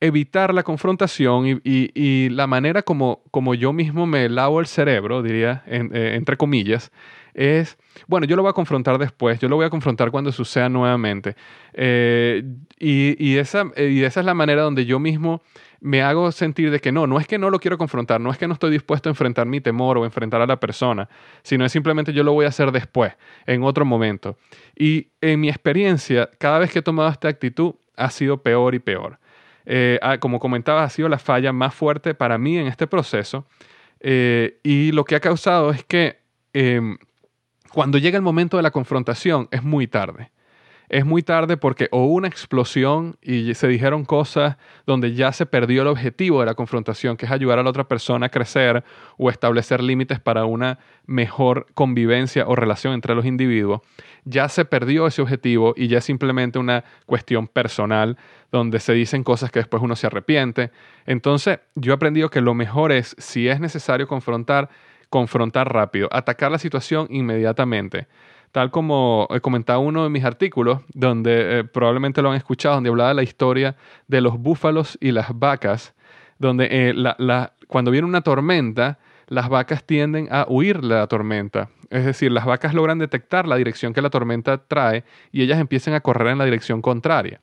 evitar 0.00 0.54
la 0.54 0.62
confrontación 0.62 1.60
y, 1.62 2.28
la 2.30 2.46
manera 2.46 2.82
como, 2.82 3.22
como, 3.30 3.54
yo 3.54 3.72
mismo 3.72 4.06
me 4.06 4.28
lavo 4.28 4.60
el 4.60 4.66
cerebro, 4.66 5.22
diría, 5.22 5.62
eh, 5.66 6.12
entre 6.14 6.36
comillas, 6.36 6.90
es, 7.34 7.78
bueno, 8.06 8.26
yo 8.26 8.36
lo 8.36 8.42
voy 8.42 8.50
a 8.50 8.54
confrontar 8.54 8.98
después, 8.98 9.38
yo 9.38 9.48
lo 9.48 9.56
voy 9.56 9.66
a 9.66 9.70
confrontar 9.70 10.10
cuando 10.10 10.32
suceda 10.32 10.68
nuevamente. 10.68 11.36
Eh, 11.74 12.42
y, 12.78 13.36
esa, 13.36 13.64
y 13.76 14.02
esa 14.02 14.20
es 14.20 14.26
la 14.26 14.34
manera 14.34 14.62
donde 14.62 14.86
yo 14.86 14.98
mismo 14.98 15.42
me 15.80 16.02
hago 16.02 16.30
sentir 16.32 16.70
de 16.70 16.80
que 16.80 16.92
no, 16.92 17.06
no 17.06 17.18
es 17.18 17.26
que 17.26 17.38
no 17.38 17.50
lo 17.50 17.58
quiero 17.58 17.78
confrontar, 17.78 18.20
no 18.20 18.30
es 18.30 18.38
que 18.38 18.46
no 18.46 18.54
estoy 18.54 18.70
dispuesto 18.70 19.08
a 19.08 19.10
enfrentar 19.10 19.46
mi 19.46 19.60
temor 19.60 19.96
o 19.98 20.04
enfrentar 20.04 20.40
a 20.40 20.46
la 20.46 20.58
persona, 20.58 21.08
sino 21.42 21.64
es 21.64 21.72
simplemente 21.72 22.12
yo 22.12 22.22
lo 22.22 22.32
voy 22.32 22.44
a 22.44 22.48
hacer 22.48 22.72
después, 22.72 23.14
en 23.46 23.62
otro 23.62 23.84
momento. 23.84 24.36
Y 24.76 25.08
en 25.20 25.40
mi 25.40 25.48
experiencia, 25.48 26.28
cada 26.38 26.58
vez 26.58 26.70
que 26.70 26.80
he 26.80 26.82
tomado 26.82 27.08
esta 27.08 27.28
actitud, 27.28 27.74
ha 27.96 28.10
sido 28.10 28.42
peor 28.42 28.74
y 28.74 28.78
peor. 28.78 29.18
Eh, 29.66 29.98
ah, 30.02 30.18
como 30.18 30.38
comentaba, 30.38 30.84
ha 30.84 30.90
sido 30.90 31.08
la 31.08 31.18
falla 31.18 31.52
más 31.52 31.74
fuerte 31.74 32.14
para 32.14 32.38
mí 32.38 32.58
en 32.58 32.66
este 32.66 32.86
proceso. 32.86 33.46
Eh, 34.00 34.58
y 34.62 34.92
lo 34.92 35.04
que 35.04 35.14
ha 35.16 35.20
causado 35.20 35.70
es 35.70 35.84
que 35.84 36.18
em, 36.52 36.96
cuando 37.72 37.98
llega 37.98 38.16
el 38.16 38.22
momento 38.22 38.56
de 38.56 38.62
la 38.62 38.70
confrontación 38.70 39.48
es 39.50 39.62
muy 39.62 39.86
tarde 39.86 40.30
es 40.90 41.06
muy 41.06 41.22
tarde 41.22 41.56
porque 41.56 41.88
o 41.92 42.04
una 42.04 42.26
explosión 42.26 43.16
y 43.22 43.54
se 43.54 43.68
dijeron 43.68 44.04
cosas 44.04 44.56
donde 44.86 45.14
ya 45.14 45.32
se 45.32 45.46
perdió 45.46 45.82
el 45.82 45.88
objetivo 45.88 46.40
de 46.40 46.46
la 46.46 46.54
confrontación, 46.54 47.16
que 47.16 47.26
es 47.26 47.32
ayudar 47.32 47.60
a 47.60 47.62
la 47.62 47.70
otra 47.70 47.84
persona 47.86 48.26
a 48.26 48.28
crecer 48.28 48.82
o 49.16 49.30
establecer 49.30 49.82
límites 49.82 50.18
para 50.18 50.44
una 50.44 50.80
mejor 51.06 51.66
convivencia 51.74 52.44
o 52.48 52.56
relación 52.56 52.92
entre 52.92 53.14
los 53.14 53.24
individuos. 53.24 53.82
Ya 54.24 54.48
se 54.48 54.64
perdió 54.64 55.06
ese 55.06 55.22
objetivo 55.22 55.74
y 55.76 55.86
ya 55.86 55.98
es 55.98 56.04
simplemente 56.04 56.58
una 56.58 56.84
cuestión 57.06 57.46
personal 57.46 58.18
donde 58.50 58.80
se 58.80 58.92
dicen 58.92 59.22
cosas 59.22 59.52
que 59.52 59.60
después 59.60 59.82
uno 59.82 59.94
se 59.94 60.08
arrepiente. 60.08 60.72
Entonces, 61.06 61.60
yo 61.76 61.92
he 61.92 61.94
aprendido 61.94 62.30
que 62.30 62.40
lo 62.40 62.54
mejor 62.54 62.90
es, 62.90 63.14
si 63.16 63.48
es 63.48 63.60
necesario 63.60 64.08
confrontar, 64.08 64.68
confrontar 65.08 65.72
rápido, 65.72 66.08
atacar 66.10 66.50
la 66.50 66.58
situación 66.58 67.06
inmediatamente 67.10 68.08
tal 68.52 68.70
como 68.70 69.28
he 69.30 69.40
comentado 69.40 69.80
uno 69.80 70.02
de 70.02 70.10
mis 70.10 70.24
artículos, 70.24 70.80
donde 70.92 71.60
eh, 71.60 71.64
probablemente 71.64 72.22
lo 72.22 72.30
han 72.30 72.36
escuchado, 72.36 72.76
donde 72.76 72.90
hablaba 72.90 73.10
de 73.10 73.14
la 73.14 73.22
historia 73.22 73.76
de 74.08 74.20
los 74.20 74.38
búfalos 74.38 74.98
y 75.00 75.12
las 75.12 75.38
vacas, 75.38 75.94
donde 76.38 76.68
eh, 76.70 76.94
cuando 77.68 77.90
viene 77.90 78.06
una 78.06 78.22
tormenta, 78.22 78.98
las 79.28 79.48
vacas 79.48 79.84
tienden 79.84 80.28
a 80.30 80.46
huir 80.48 80.80
de 80.80 80.88
la 80.88 81.06
tormenta. 81.06 81.70
Es 81.88 82.04
decir, 82.04 82.32
las 82.32 82.44
vacas 82.44 82.74
logran 82.74 82.98
detectar 82.98 83.46
la 83.46 83.56
dirección 83.56 83.92
que 83.92 84.02
la 84.02 84.10
tormenta 84.10 84.58
trae 84.58 85.04
y 85.32 85.42
ellas 85.42 85.60
empiezan 85.60 85.94
a 85.94 86.00
correr 86.00 86.28
en 86.28 86.38
la 86.38 86.44
dirección 86.44 86.82
contraria. 86.82 87.40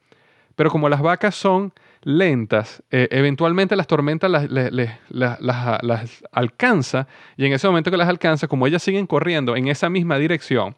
Pero 0.55 0.69
como 0.69 0.89
las 0.89 1.01
vacas 1.01 1.35
son 1.35 1.71
lentas, 2.03 2.83
eh, 2.89 3.07
eventualmente 3.11 3.75
las 3.75 3.87
tormentas 3.87 4.29
las, 4.29 4.49
las, 5.09 6.23
alcanza 6.31 7.07
y 7.37 7.45
en 7.45 7.53
ese 7.53 7.67
momento 7.67 7.91
que 7.91 7.97
las 7.97 8.09
alcanza, 8.09 8.47
como 8.47 8.65
ellas 8.65 8.81
siguen 8.81 9.07
corriendo 9.07 9.55
en 9.55 9.67
esa 9.67 9.89
misma 9.89 10.17
dirección, 10.17 10.75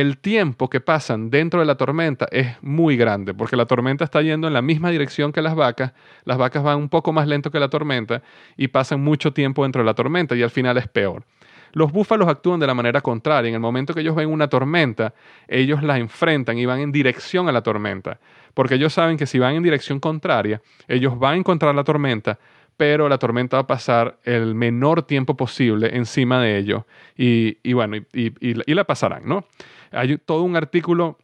el 0.00 0.18
tiempo 0.18 0.68
que 0.68 0.82
pasan 0.82 1.30
dentro 1.30 1.60
de 1.60 1.64
la 1.64 1.76
tormenta 1.76 2.28
es 2.30 2.62
muy 2.62 2.98
grande, 2.98 3.32
porque 3.32 3.56
la 3.56 3.64
tormenta 3.64 4.04
está 4.04 4.20
yendo 4.20 4.46
en 4.46 4.52
la 4.52 4.60
misma 4.60 4.90
dirección 4.90 5.32
que 5.32 5.40
las 5.40 5.54
vacas, 5.54 5.94
las 6.26 6.36
vacas 6.36 6.62
van 6.62 6.76
un 6.76 6.90
poco 6.90 7.14
más 7.14 7.26
lento 7.26 7.50
que 7.50 7.58
la 7.58 7.70
tormenta 7.70 8.20
y 8.58 8.68
pasan 8.68 9.02
mucho 9.02 9.32
tiempo 9.32 9.62
dentro 9.62 9.80
de 9.80 9.86
la 9.86 9.94
tormenta 9.94 10.36
y 10.36 10.42
al 10.42 10.50
final 10.50 10.76
es 10.76 10.86
peor. 10.86 11.24
Los 11.72 11.92
búfalos 11.92 12.28
actúan 12.28 12.60
de 12.60 12.66
la 12.66 12.74
manera 12.74 13.00
contraria. 13.00 13.48
En 13.48 13.54
el 13.54 13.60
momento 13.60 13.94
que 13.94 14.00
ellos 14.00 14.14
ven 14.14 14.28
una 14.28 14.48
tormenta, 14.48 15.14
ellos 15.48 15.82
la 15.82 15.96
enfrentan 15.96 16.58
y 16.58 16.66
van 16.66 16.80
en 16.80 16.92
dirección 16.92 17.48
a 17.48 17.52
la 17.52 17.62
tormenta, 17.62 18.20
porque 18.52 18.74
ellos 18.74 18.92
saben 18.92 19.16
que 19.16 19.24
si 19.24 19.38
van 19.38 19.54
en 19.54 19.62
dirección 19.62 19.98
contraria, 19.98 20.60
ellos 20.88 21.18
van 21.18 21.32
a 21.32 21.36
encontrar 21.38 21.74
la 21.74 21.84
tormenta, 21.84 22.38
pero 22.76 23.08
la 23.08 23.16
tormenta 23.16 23.56
va 23.56 23.62
a 23.62 23.66
pasar 23.66 24.18
el 24.24 24.54
menor 24.54 25.04
tiempo 25.04 25.38
posible 25.38 25.96
encima 25.96 26.38
de 26.42 26.58
ellos 26.58 26.82
y, 27.16 27.72
bueno, 27.72 27.96
y, 28.12 28.74
la 28.74 28.84
pasarán, 28.84 29.26
¿no? 29.26 29.46
Hay 29.92 30.18
todo 30.18 30.42
un 30.42 30.56
artículo 30.56 31.18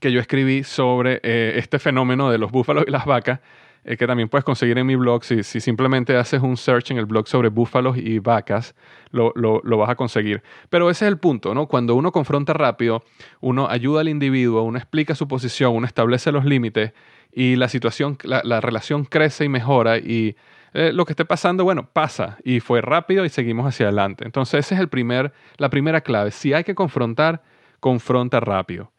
que 0.00 0.12
yo 0.12 0.20
escribí 0.20 0.64
sobre 0.64 1.20
eh, 1.22 1.54
este 1.56 1.78
fenómeno 1.78 2.30
de 2.30 2.38
los 2.38 2.50
búfalos 2.50 2.84
y 2.86 2.90
las 2.90 3.06
vacas, 3.06 3.40
eh, 3.84 3.96
que 3.96 4.06
también 4.06 4.28
puedes 4.28 4.44
conseguir 4.44 4.76
en 4.78 4.86
mi 4.86 4.96
blog. 4.96 5.24
Si, 5.24 5.42
simplemente 5.42 6.16
haces 6.16 6.42
un 6.42 6.56
search 6.56 6.90
en 6.90 6.98
el 6.98 7.06
blog 7.06 7.28
sobre 7.28 7.48
búfalos 7.48 7.96
y 7.96 8.18
vacas, 8.18 8.74
lo, 9.10 9.32
lo, 9.34 9.78
vas 9.78 9.90
a 9.90 9.94
conseguir. 9.94 10.42
Pero 10.68 10.90
ese 10.90 11.06
es 11.06 11.08
el 11.08 11.18
punto, 11.18 11.54
¿no? 11.54 11.66
Cuando 11.66 11.94
uno 11.94 12.12
confronta 12.12 12.52
rápido, 12.52 13.04
uno 13.40 13.68
ayuda 13.68 14.02
al 14.02 14.08
individuo, 14.08 14.62
uno 14.62 14.78
explica 14.78 15.14
su 15.14 15.28
posición, 15.28 15.74
uno 15.74 15.86
establece 15.86 16.32
los 16.32 16.44
límites 16.44 16.92
y 17.32 17.56
la 17.56 17.68
situación, 17.68 18.18
la, 18.22 18.42
la 18.44 18.60
relación 18.60 19.04
crece 19.04 19.44
y 19.44 19.48
mejora 19.48 19.98
y 19.98 20.36
eh, 20.78 20.92
lo 20.92 21.06
que 21.06 21.14
esté 21.14 21.24
pasando, 21.24 21.64
bueno, 21.64 21.88
pasa 21.90 22.36
y 22.44 22.60
fue 22.60 22.82
rápido 22.82 23.24
y 23.24 23.30
seguimos 23.30 23.66
hacia 23.66 23.86
adelante. 23.86 24.26
Entonces, 24.26 24.66
esa 24.66 24.74
es 24.74 24.80
el 24.82 24.90
primer, 24.90 25.32
la 25.56 25.70
primera 25.70 26.02
clave. 26.02 26.30
Si 26.32 26.52
hay 26.52 26.64
que 26.64 26.74
confrontar, 26.74 27.42
confronta 27.80 28.40
rápido. 28.40 28.92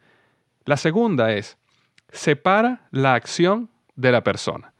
La 0.64 0.76
segunda 0.76 1.32
es, 1.32 1.58
separa 2.10 2.88
la 2.90 3.14
acción 3.14 3.70
de 3.96 4.12
la 4.12 4.22
persona. 4.22 4.72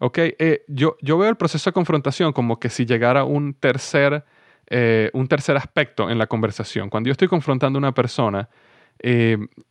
¿Ok? 0.00 0.18
Eh, 0.18 0.64
yo, 0.68 0.96
yo, 1.00 1.18
veo 1.18 1.28
el 1.28 1.36
proceso 1.36 1.70
de 1.70 1.74
confrontación 1.74 2.32
como 2.32 2.60
que 2.60 2.68
si 2.68 2.86
llegara 2.86 3.24
un 3.24 3.54
tercer, 3.54 4.24
eh, 4.68 5.10
un 5.12 5.26
tercer 5.26 5.56
aspecto 5.56 6.08
en 6.08 6.18
la 6.18 6.26
conversación. 6.26 6.88
Cuando 6.88 7.08
yo 7.08 7.12
estoy 7.12 7.28
confrontando 7.28 7.78
a 7.78 7.80
una 7.80 7.92
persona, 7.92 8.48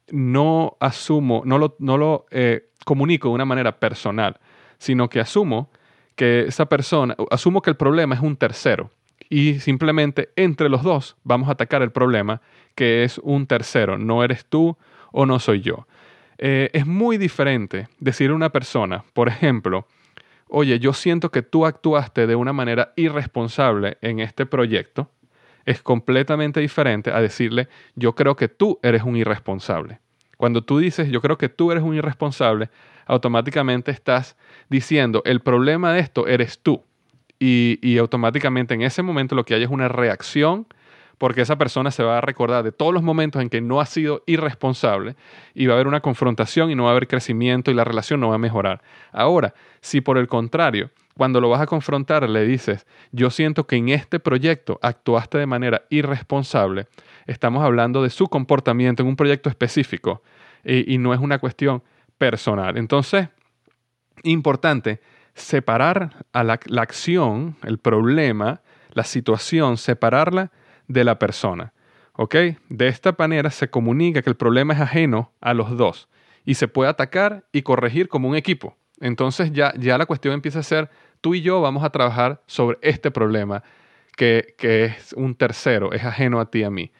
no 0.10 0.78
asumo, 0.80 1.42
no 1.46 1.58
lo, 1.58 1.76
no 1.80 1.98
lo 1.98 2.26
comunico 2.86 3.28
de 3.28 3.36
una 3.36 3.46
manera 3.46 3.78
personal, 3.78 4.40
sino 4.78 5.10
que 5.10 5.20
asumo 5.20 5.70
que 6.16 6.46
esa 6.48 6.66
persona, 6.66 7.16
asumo 7.30 7.62
que 7.62 7.70
el 7.70 7.78
problema 7.78 8.16
es 8.16 8.22
un 8.22 8.36
tercero 8.38 8.90
y 9.30 9.60
simplemente 9.60 10.30
entre 10.36 10.70
los 10.70 10.84
dos 10.84 11.16
vamos 11.24 11.50
a 11.50 11.52
atacar 11.52 11.82
el 11.82 11.92
problema 11.92 12.42
que 12.78 13.04
es 13.04 13.18
un 13.18 13.48
tercero, 13.48 13.98
no 13.98 14.24
eres 14.24 14.46
tú 14.46 14.78
o 15.12 15.26
no 15.26 15.40
soy 15.40 15.62
yo. 15.62 15.88
Eh, 16.38 16.70
es 16.74 16.86
muy 16.86 17.18
diferente 17.18 17.88
decir 18.00 18.30
a 18.30 18.36
una 18.36 18.52
persona, 18.52 19.04
por 19.14 19.28
ejemplo, 19.28 19.88
oye, 20.48 20.78
yo 20.78 20.94
siento 20.94 21.32
que 21.32 21.42
tú 21.42 21.66
actuaste 21.66 22.28
de 22.28 22.36
una 22.36 22.54
manera 22.54 22.94
irresponsable 22.96 23.98
en 24.02 24.20
este 24.20 24.46
proyecto, 24.46 25.10
es 25.66 25.82
completamente 25.82 26.60
diferente 26.60 27.12
a 27.12 27.20
decirle, 27.20 27.68
yo 27.96 28.14
creo 28.14 28.36
que 28.36 28.48
tú 28.48 28.80
eres 28.84 29.02
un 29.02 29.16
irresponsable. 29.16 30.00
Cuando 30.38 30.64
tú 30.64 30.78
dices, 30.78 31.10
yo 31.10 31.20
creo 31.20 31.40
que 31.40 31.50
tú 31.50 31.72
eres 31.72 31.84
un 31.84 31.96
irresponsable, 31.96 32.70
automáticamente 33.08 33.90
estás 33.90 34.38
diciendo, 34.70 35.24
el 35.26 35.40
problema 35.40 35.94
de 35.94 36.00
esto 36.02 36.28
eres 36.28 36.60
tú. 36.60 36.84
Y, 37.40 37.98
automáticamente 37.98 38.74
en 38.74 38.82
ese 38.84 39.02
momento 39.02 39.36
lo 39.36 39.46
que 39.46 39.56
hay 39.56 39.64
es 39.64 39.70
una 39.70 39.88
reacción 39.88 40.68
porque 41.18 41.42
esa 41.42 41.58
persona 41.58 41.92
se 41.92 42.04
va 42.04 42.18
a 42.18 42.22
recordar 42.22 42.64
de 42.64 42.72
todos 42.72 42.94
los 42.94 43.04
momentos 43.04 43.42
en 43.42 43.50
que 43.50 43.62
no 43.62 43.82
ha 43.82 43.86
sido 43.86 44.24
irresponsable 44.28 45.16
y 45.54 45.66
va 45.66 45.74
a 45.74 45.76
haber 45.76 45.88
una 45.88 46.02
confrontación 46.02 46.70
y 46.70 46.76
no 46.76 46.84
va 46.84 46.90
a 46.90 46.92
haber 46.92 47.08
crecimiento 47.08 47.72
y 47.72 47.74
la 47.74 47.84
relación 47.84 48.20
no 48.20 48.30
va 48.30 48.36
a 48.36 48.40
mejorar. 48.40 48.82
Ahora, 49.12 49.54
si 49.82 50.02
por 50.02 50.18
el 50.18 50.28
contrario, 50.28 50.92
cuando 51.16 51.42
lo 51.42 51.50
vas 51.50 51.62
a 51.62 51.66
confrontar 51.66 52.30
le 52.30 52.46
dices, 52.46 52.86
yo 53.12 53.32
siento 53.32 53.66
que 53.66 53.78
en 53.78 53.90
este 53.90 54.20
proyecto 54.20 54.80
actuaste 54.82 55.40
de 55.40 55.48
manera 55.48 55.84
irresponsable, 55.90 56.88
estamos 57.26 57.64
hablando 57.64 58.04
de 58.04 58.12
su 58.12 58.28
comportamiento 58.28 59.02
en 59.02 59.10
un 59.10 59.16
proyecto 59.16 59.50
específico 59.50 60.22
y 60.64 60.98
no 60.98 61.14
es 61.14 61.20
una 61.20 61.40
cuestión 61.40 61.82
personal. 62.18 62.78
Entonces, 62.78 63.30
importante, 64.24 65.00
separar 65.34 66.26
la, 66.34 66.82
acción, 66.82 67.56
el 67.64 67.78
problema, 67.78 68.62
la 68.94 69.04
situación, 69.04 69.78
separarla 69.78 70.52
de 70.88 71.04
la 71.04 71.20
persona. 71.20 71.74
¿Ok? 72.14 72.36
De 72.70 72.88
esta 72.88 73.16
manera 73.18 73.52
se 73.52 73.70
comunica 73.70 74.22
que 74.22 74.30
el 74.30 74.36
problema 74.36 74.74
es 74.74 74.80
ajeno 74.80 75.32
a 75.40 75.54
los 75.54 75.78
dos 75.78 76.10
y 76.46 76.56
se 76.56 76.68
puede 76.68 76.90
atacar 76.90 77.46
y 77.52 77.62
corregir 77.62 78.08
como 78.08 78.28
un 78.28 78.36
equipo. 78.36 78.76
Entonces 79.00 79.52
ya, 79.52 79.74
ya 79.78 79.98
la 79.98 80.06
cuestión 80.06 80.34
empieza 80.34 80.60
a 80.60 80.64
ser, 80.64 80.90
tú 81.22 81.36
y 81.36 81.42
yo 81.42 81.62
vamos 81.62 81.84
a 81.84 81.92
trabajar 81.92 82.42
sobre 82.48 82.80
este 82.82 83.12
problema 83.12 83.64
que, 84.18 84.56
es 84.60 85.14
un 85.14 85.36
tercero, 85.36 85.94
es 85.94 86.04
ajeno 86.04 86.40
a 86.40 86.50
ti 86.50 86.60
y 86.60 86.64
a 86.64 86.72
mí. 86.72 86.92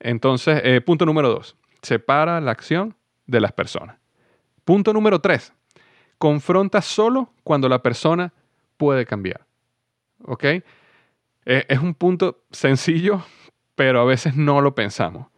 Entonces, 0.00 0.60
eh, 0.64 0.80
punto 0.80 1.06
número 1.06 1.28
dos, 1.28 1.56
separa 1.80 2.40
la 2.40 2.50
acción 2.50 2.96
de 3.26 3.40
las 3.40 3.52
personas. 3.52 3.98
Punto 4.64 4.92
número 4.92 5.20
tres, 5.20 5.52
confronta 6.18 6.82
solo 6.82 7.32
cuando 7.44 7.68
la 7.68 7.82
persona 7.82 8.32
puede 8.76 9.06
cambiar. 9.06 9.46
¿Ok? 10.24 10.44
Eh, 11.46 11.64
es 11.68 11.78
un 11.78 11.94
punto 11.94 12.44
sencillo, 12.50 13.24
pero 13.76 14.00
a 14.00 14.04
veces 14.04 14.36
no 14.36 14.60
lo 14.60 14.74
pensamos. 14.74 15.28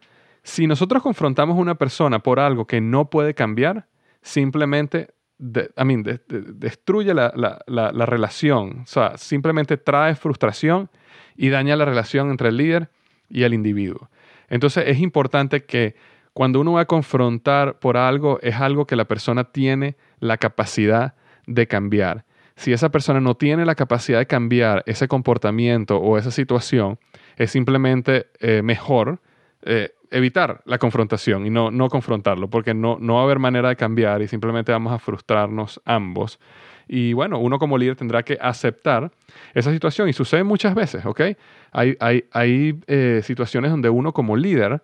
Si 0.43 0.65
nosotros 0.65 1.03
confrontamos 1.03 1.55
a 1.57 1.61
una 1.61 1.75
persona 1.75 2.19
por 2.19 2.39
algo 2.39 2.65
que 2.65 2.81
no 2.81 3.09
puede 3.09 3.35
cambiar, 3.35 3.87
simplemente 4.21 5.13
destruye 5.37 7.13
la, 7.13 7.31
la, 7.67 8.05
relación. 8.05 8.81
O 8.83 8.87
sea, 8.87 9.17
simplemente 9.17 9.77
trae 9.77 10.15
frustración 10.15 10.89
y 11.37 11.49
daña 11.49 11.77
la 11.77 11.85
relación 11.85 12.29
entre 12.29 12.49
el 12.49 12.57
líder 12.57 12.89
y 13.29 13.43
el 13.43 13.53
individuo. 13.53 14.09
Entonces 14.49 14.85
es 14.87 14.99
importante 14.99 15.63
que 15.63 15.95
cuando 16.33 16.59
uno 16.59 16.73
va 16.73 16.81
a 16.81 16.85
confrontar 16.85 17.79
por 17.79 17.95
algo, 17.95 18.39
es 18.41 18.55
algo 18.55 18.85
que 18.85 18.95
la 18.95 19.05
persona 19.05 19.45
tiene 19.45 19.95
la 20.19 20.37
capacidad 20.37 21.15
de 21.47 21.67
cambiar. 21.67 22.25
Si 22.59 22.73
esa 22.73 22.89
persona 22.89 23.21
no 23.21 23.35
tiene 23.35 23.63
la 23.63 23.73
capacidad 23.73 24.19
de 24.19 24.25
cambiar 24.25 24.83
ese 24.85 25.07
comportamiento 25.07 25.95
o 25.95 26.17
esa 26.17 26.29
situación, 26.29 26.99
es 27.37 27.51
simplemente 27.51 28.27
eh, 28.41 28.61
mejor 28.61 29.21
eh, 29.61 29.93
evitar 30.11 30.61
la 30.65 30.77
confrontación 30.77 31.45
y 31.45 31.49
no, 31.51 31.71
no 31.71 31.87
confrontarlo, 31.87 32.49
porque 32.49 32.73
no, 32.73 32.97
no 32.99 33.13
va 33.13 33.21
a 33.21 33.23
haber 33.23 33.39
manera 33.39 33.69
de 33.69 33.77
cambiar 33.77 34.21
y 34.21 34.27
simplemente 34.27 34.73
vamos 34.73 34.91
a 34.91 34.99
frustrarnos 34.99 35.79
ambos. 35.85 36.37
Y 36.89 37.13
bueno, 37.13 37.39
uno 37.39 37.59
como 37.59 37.77
líder 37.77 37.95
tendrá 37.95 38.23
que 38.23 38.37
aceptar 38.41 39.09
esa 39.53 39.71
situación 39.71 40.09
y 40.09 40.13
sucede 40.13 40.43
muchas 40.43 40.75
veces, 40.75 41.05
¿ok? 41.05 41.21
Hay, 41.71 41.95
hay, 42.01 42.25
hay 42.33 42.77
eh, 42.87 43.21
situaciones 43.23 43.71
donde 43.71 43.89
uno 43.89 44.11
como 44.11 44.35
líder, 44.35 44.81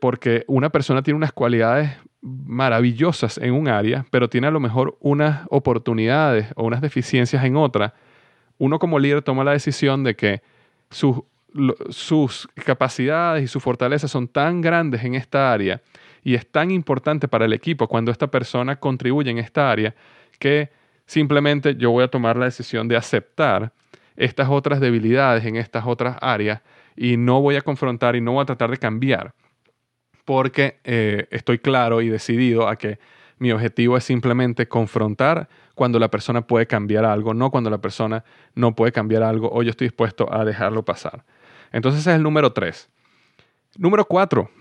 porque 0.00 0.44
una 0.46 0.70
persona 0.70 1.02
tiene 1.02 1.16
unas 1.18 1.32
cualidades 1.32 1.90
maravillosas 2.22 3.38
en 3.38 3.54
un 3.54 3.68
área, 3.68 4.06
pero 4.10 4.28
tiene 4.28 4.46
a 4.46 4.50
lo 4.50 4.60
mejor 4.60 4.96
unas 5.00 5.46
oportunidades 5.50 6.48
o 6.56 6.64
unas 6.64 6.80
deficiencias 6.80 7.44
en 7.44 7.56
otra, 7.56 7.94
uno 8.58 8.78
como 8.78 8.98
líder 8.98 9.22
toma 9.22 9.44
la 9.44 9.52
decisión 9.52 10.04
de 10.04 10.14
que 10.16 10.42
sus 10.90 11.22
sus 11.88 12.48
capacidades 12.64 13.44
y 13.44 13.48
sus 13.48 13.62
fortalezas 13.62 14.10
son 14.10 14.28
tan 14.28 14.60
grandes 14.60 15.02
en 15.04 15.14
esta 15.14 15.52
área 15.52 15.80
y 16.22 16.34
es 16.34 16.46
tan 16.46 16.70
importante 16.70 17.28
para 17.28 17.44
el 17.44 17.52
equipo 17.52 17.88
cuando 17.88 18.10
esta 18.10 18.28
persona 18.28 18.76
contribuye 18.76 19.30
en 19.30 19.38
esta 19.38 19.70
área 19.70 19.94
que 20.38 20.70
simplemente 21.06 21.74
yo 21.76 21.90
voy 21.90 22.04
a 22.04 22.08
tomar 22.08 22.36
la 22.36 22.44
decisión 22.44 22.86
de 22.88 22.96
aceptar 22.96 23.72
estas 24.16 24.48
otras 24.48 24.80
debilidades 24.80 25.44
en 25.44 25.56
estas 25.56 25.84
otras 25.86 26.16
áreas 26.20 26.60
y 26.96 27.16
no 27.16 27.40
voy 27.40 27.56
a 27.56 27.62
confrontar 27.62 28.14
y 28.16 28.20
no 28.20 28.32
voy 28.32 28.42
a 28.42 28.46
tratar 28.46 28.70
de 28.70 28.76
cambiar 28.76 29.34
porque 30.30 30.78
eh, 30.84 31.26
estoy 31.32 31.58
claro 31.58 32.00
y 32.00 32.08
decidido 32.08 32.68
a 32.68 32.76
que 32.76 33.00
mi 33.40 33.50
objetivo 33.50 33.96
es 33.96 34.04
simplemente 34.04 34.68
confrontar 34.68 35.48
cuando 35.74 35.98
la 35.98 36.08
persona 36.08 36.42
puede 36.42 36.68
cambiar 36.68 37.04
algo, 37.04 37.34
no 37.34 37.50
cuando 37.50 37.68
la 37.68 37.78
persona 37.78 38.22
no 38.54 38.76
puede 38.76 38.92
cambiar 38.92 39.24
algo 39.24 39.50
o 39.52 39.64
yo 39.64 39.70
estoy 39.70 39.88
dispuesto 39.88 40.32
a 40.32 40.44
dejarlo 40.44 40.84
pasar. 40.84 41.24
Entonces 41.72 42.02
ese 42.02 42.10
es 42.10 42.16
el 42.16 42.22
número 42.22 42.52
tres. 42.52 42.88
Número 43.76 44.04
cuatro, 44.04 44.52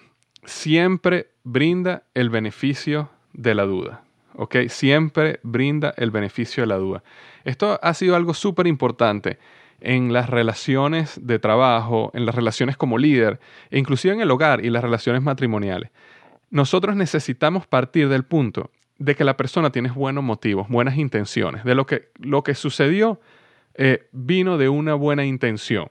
siempre 0.43 1.27
brinda 1.43 2.01
el 2.15 2.31
beneficio 2.31 3.11
de 3.33 3.53
la 3.53 3.65
duda. 3.65 4.01
¿Ok? 4.33 4.55
Siempre 4.69 5.39
brinda 5.43 5.93
el 5.97 6.09
beneficio 6.09 6.63
de 6.63 6.67
la 6.67 6.77
duda. 6.77 7.03
Esto 7.43 7.79
ha 7.79 7.93
sido 7.93 8.15
algo 8.15 8.33
súper 8.33 8.65
importante 8.65 9.37
en 9.81 10.13
las 10.13 10.29
relaciones 10.29 11.19
de 11.21 11.39
trabajo, 11.39 12.11
en 12.13 12.25
las 12.25 12.35
relaciones 12.35 12.77
como 12.77 12.97
líder, 12.97 13.39
e 13.69 13.79
inclusive 13.79 14.13
en 14.13 14.21
el 14.21 14.31
hogar 14.31 14.63
y 14.63 14.69
las 14.69 14.83
relaciones 14.83 15.21
matrimoniales. 15.21 15.91
Nosotros 16.49 16.95
necesitamos 16.95 17.67
partir 17.67 18.09
del 18.09 18.23
punto 18.23 18.71
de 18.97 19.15
que 19.15 19.23
la 19.23 19.37
persona 19.37 19.71
tiene 19.71 19.91
buenos 19.91 20.23
motivos, 20.23 20.67
buenas 20.67 20.97
intenciones, 20.97 21.63
de 21.63 21.75
lo 21.75 21.85
que, 21.85 22.09
lo 22.17 22.43
que 22.43 22.53
sucedió 22.55 23.19
eh, 23.75 24.09
vino 24.11 24.57
de 24.57 24.67
una 24.67 24.93
buena 24.93 25.25
intención. 25.25 25.87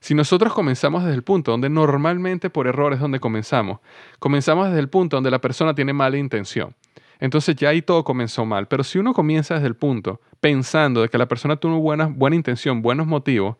Si 0.00 0.14
nosotros 0.14 0.54
comenzamos 0.54 1.02
desde 1.02 1.16
el 1.16 1.22
punto 1.22 1.50
donde 1.50 1.68
normalmente 1.68 2.48
por 2.48 2.66
errores 2.66 3.00
donde 3.00 3.20
comenzamos, 3.20 3.80
comenzamos 4.18 4.68
desde 4.68 4.80
el 4.80 4.88
punto 4.88 5.16
donde 5.16 5.30
la 5.30 5.40
persona 5.40 5.74
tiene 5.74 5.92
mala 5.92 6.16
intención. 6.16 6.74
Entonces 7.18 7.56
ya 7.56 7.70
ahí 7.70 7.82
todo 7.82 8.04
comenzó 8.04 8.44
mal. 8.44 8.68
Pero 8.68 8.84
si 8.84 8.98
uno 8.98 9.12
comienza 9.14 9.54
desde 9.54 9.68
el 9.68 9.76
punto 9.76 10.20
pensando 10.40 11.02
de 11.02 11.08
que 11.08 11.18
la 11.18 11.26
persona 11.26 11.56
tuvo 11.56 11.80
buena, 11.80 12.06
buena 12.06 12.36
intención, 12.36 12.82
buenos 12.82 13.06
motivos, 13.06 13.56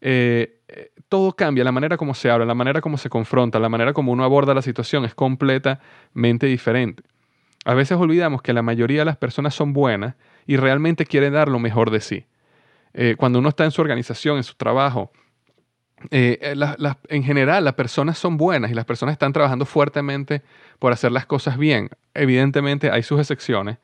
eh, 0.00 0.60
eh, 0.68 0.92
todo 1.08 1.32
cambia. 1.32 1.64
La 1.64 1.72
manera 1.72 1.96
como 1.96 2.14
se 2.14 2.30
habla, 2.30 2.44
la 2.44 2.54
manera 2.54 2.80
como 2.80 2.96
se 2.98 3.08
confronta, 3.08 3.58
la 3.58 3.68
manera 3.68 3.92
como 3.92 4.12
uno 4.12 4.24
aborda 4.24 4.54
la 4.54 4.62
situación 4.62 5.04
es 5.04 5.14
completamente 5.14 6.46
diferente. 6.46 7.02
A 7.64 7.74
veces 7.74 7.98
olvidamos 7.98 8.42
que 8.42 8.52
la 8.52 8.62
mayoría 8.62 9.00
de 9.00 9.04
las 9.04 9.18
personas 9.18 9.54
son 9.54 9.72
buenas 9.72 10.14
y 10.46 10.56
realmente 10.56 11.04
quieren 11.04 11.34
dar 11.34 11.48
lo 11.48 11.58
mejor 11.58 11.90
de 11.90 12.00
sí. 12.00 12.24
Eh, 12.94 13.16
cuando 13.18 13.38
uno 13.38 13.50
está 13.50 13.64
en 13.64 13.70
su 13.70 13.82
organización, 13.82 14.38
en 14.38 14.44
su 14.44 14.54
trabajo, 14.54 15.12
en 16.10 17.22
general 17.22 17.62
las 17.62 17.74
personas 17.74 18.16
son 18.16 18.38
buenas 18.38 18.70
y 18.70 18.74
las 18.74 18.86
personas 18.86 19.12
están 19.12 19.34
trabajando 19.34 19.66
fuertemente 19.66 20.42
por 20.80 20.92
hacer 20.92 21.12
las 21.12 21.26
cosas 21.26 21.56
bien. 21.56 21.90
Evidentemente 22.14 22.90
hay 22.90 23.04
sus 23.04 23.20
excepciones, 23.20 23.78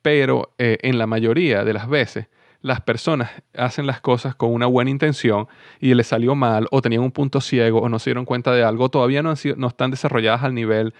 pero 0.00 0.54
eh, 0.56 0.78
en 0.80 0.96
la 0.96 1.06
mayoría 1.06 1.64
de 1.64 1.74
las 1.74 1.86
veces 1.86 2.28
las 2.62 2.80
personas 2.80 3.30
hacen 3.54 3.86
las 3.86 4.00
cosas 4.00 4.34
con 4.34 4.52
una 4.52 4.66
buena 4.66 4.90
intención 4.90 5.46
y 5.78 5.92
les 5.94 6.06
salió 6.06 6.34
mal 6.34 6.66
o 6.70 6.80
tenían 6.80 7.02
un 7.02 7.12
punto 7.12 7.40
ciego 7.40 7.80
o 7.80 7.88
no 7.88 7.98
se 7.98 8.10
dieron 8.10 8.24
cuenta 8.24 8.52
de 8.52 8.64
algo, 8.64 8.88
todavía 8.88 9.22
no, 9.22 9.34
no 9.56 9.68
están 9.68 9.90
desarrolladas 9.90 10.42
al 10.42 10.54
nivel 10.54 10.94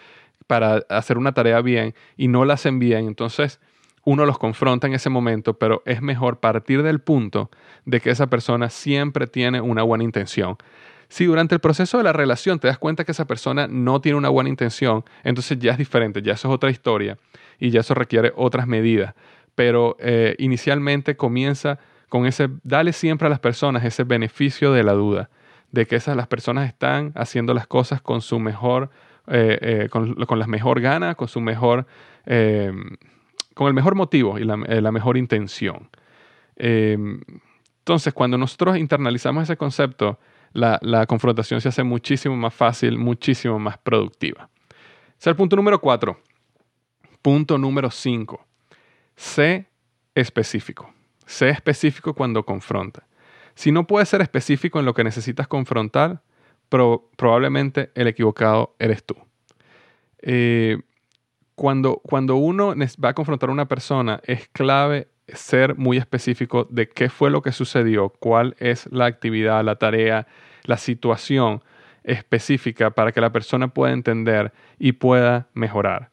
para 0.47 0.83
hacer 0.89 1.17
una 1.17 1.33
tarea 1.33 1.61
bien 1.63 1.95
y 2.17 2.29
no 2.29 2.45
la 2.45 2.55
hacen 2.55 2.79
bien. 2.79 3.07
Entonces, 3.07 3.61
uno 4.05 4.27
los 4.27 4.39
confronta 4.39 4.87
en 4.87 4.95
ese 4.95 5.11
momento, 5.11 5.59
pero 5.59 5.83
es 5.85 6.03
mejor 6.03 6.39
partir 6.39 6.85
del 6.85 7.01
punto 7.01 7.51
de 7.85 8.01
que 8.01 8.11
esa 8.11 8.29
persona 8.29 8.71
siempre 8.71 9.27
tiene 9.27 9.61
una 9.61 9.83
buena 9.83 10.05
intención. 10.05 10.57
Si 11.09 11.25
durante 11.25 11.55
el 11.55 11.61
proceso 11.61 11.99
de 11.99 12.05
la 12.05 12.13
relación 12.13 12.59
te 12.59 12.69
das 12.69 12.79
cuenta 12.79 13.05
que 13.05 13.13
esa 13.13 13.27
persona 13.27 13.67
no 13.69 14.01
tiene 14.01 14.19
una 14.19 14.29
buena 14.29 14.51
intención, 14.51 15.05
entonces 15.25 15.59
ya 15.59 15.73
es 15.73 15.79
diferente, 15.79 16.23
ya 16.23 16.33
eso 16.33 16.49
es 16.49 16.55
otra 16.55 16.71
historia 16.71 17.17
y 17.59 17.71
ya 17.71 17.81
eso 17.81 17.95
requiere 17.95 18.33
otras 18.37 18.67
medidas. 18.67 19.15
Pero 19.55 19.97
eh, 20.01 20.35
inicialmente 20.39 21.17
comienza 21.17 21.79
con 22.09 22.27
ese, 22.27 22.49
dale 22.63 22.93
siempre 22.93 23.27
a 23.27 23.31
las 23.31 23.41
personas 23.41 23.85
ese 23.85 24.05
beneficio 24.05 24.73
de 24.73 24.83
la 24.83 24.93
duda, 24.93 25.31
de 25.73 25.87
que 25.87 25.97
esas 25.97 26.17
las 26.17 26.27
personas 26.27 26.69
están 26.69 27.13
haciendo 27.15 27.55
las 27.55 27.67
cosas 27.67 28.01
con 28.01 28.21
su 28.21 28.39
mejor, 28.39 28.91
eh, 29.29 29.59
eh, 29.61 29.89
con, 29.91 30.39
las 30.39 30.49
mejor 30.49 30.81
ganas, 30.81 31.17
con 31.17 31.29
su 31.29 31.41
mejor 31.41 31.87
con 33.57 33.69
el 33.69 33.73
mejor 33.73 33.95
motivo 33.95 34.39
y 34.39 34.45
la, 34.45 34.93
mejor 34.93 35.17
intención. 35.17 35.89
Em, 36.57 37.23
entonces, 37.79 38.13
cuando 38.13 38.37
nosotros 38.37 38.77
internalizamos 38.77 39.45
ese 39.45 39.57
concepto, 39.57 40.19
la, 40.53 41.07
confrontación 41.07 41.61
se 41.61 41.69
hace 41.69 41.83
muchísimo 41.83 42.37
más 42.37 42.55
fácil, 42.55 42.99
muchísimo 42.99 43.59
más 43.59 43.79
productiva. 43.79 44.49
Es 45.19 45.27
el 45.27 45.37
punto 45.37 45.57
número 45.57 45.81
cuatro. 45.81 46.21
Punto 47.23 47.59
número 47.59 47.91
cinco. 47.91 48.47
Sé 49.17 49.67
específico. 50.15 50.93
Sé 51.27 51.51
específico 51.51 52.15
cuando 52.15 52.45
confronta. 52.45 53.07
Si 53.55 53.73
no 53.73 53.87
puedes 53.87 54.09
ser 54.09 54.21
específico 54.21 54.79
en 54.79 54.85
lo 54.85 54.95
que 54.95 55.05
necesitas 55.05 55.49
confrontar, 55.49 56.23
probablemente 56.69 57.91
el 57.95 58.07
equivocado 58.07 58.75
eres 58.79 59.05
tú. 59.05 59.17
Eh, 60.21 60.79
cuando, 61.55 62.01
cuando 62.03 62.37
uno 62.37 62.75
va 63.03 63.09
a 63.09 63.15
confrontar 63.15 63.49
a 63.49 63.53
una 63.53 63.67
persona, 63.67 64.21
es 64.25 64.49
clave 64.49 65.09
ser 65.29 65.77
muy 65.77 65.97
específico 65.97 66.67
de 66.71 66.89
qué 66.89 67.09
fue 67.09 67.31
lo 67.31 67.43
que 67.43 67.53
sucedió, 67.53 68.11
cuál 68.11 68.55
es 68.59 68.89
la 68.93 69.07
actividad, 69.07 69.65
la 69.65 69.77
tarea, 69.77 70.27
la 70.65 70.77
situación 70.77 71.63
específica 72.05 72.91
para 72.91 73.13
que 73.13 73.21
la 73.21 73.33
persona 73.33 73.69
pueda 73.69 73.93
entender 73.93 74.53
y 74.79 74.93
pueda 74.93 75.49
mejorar. 75.55 76.11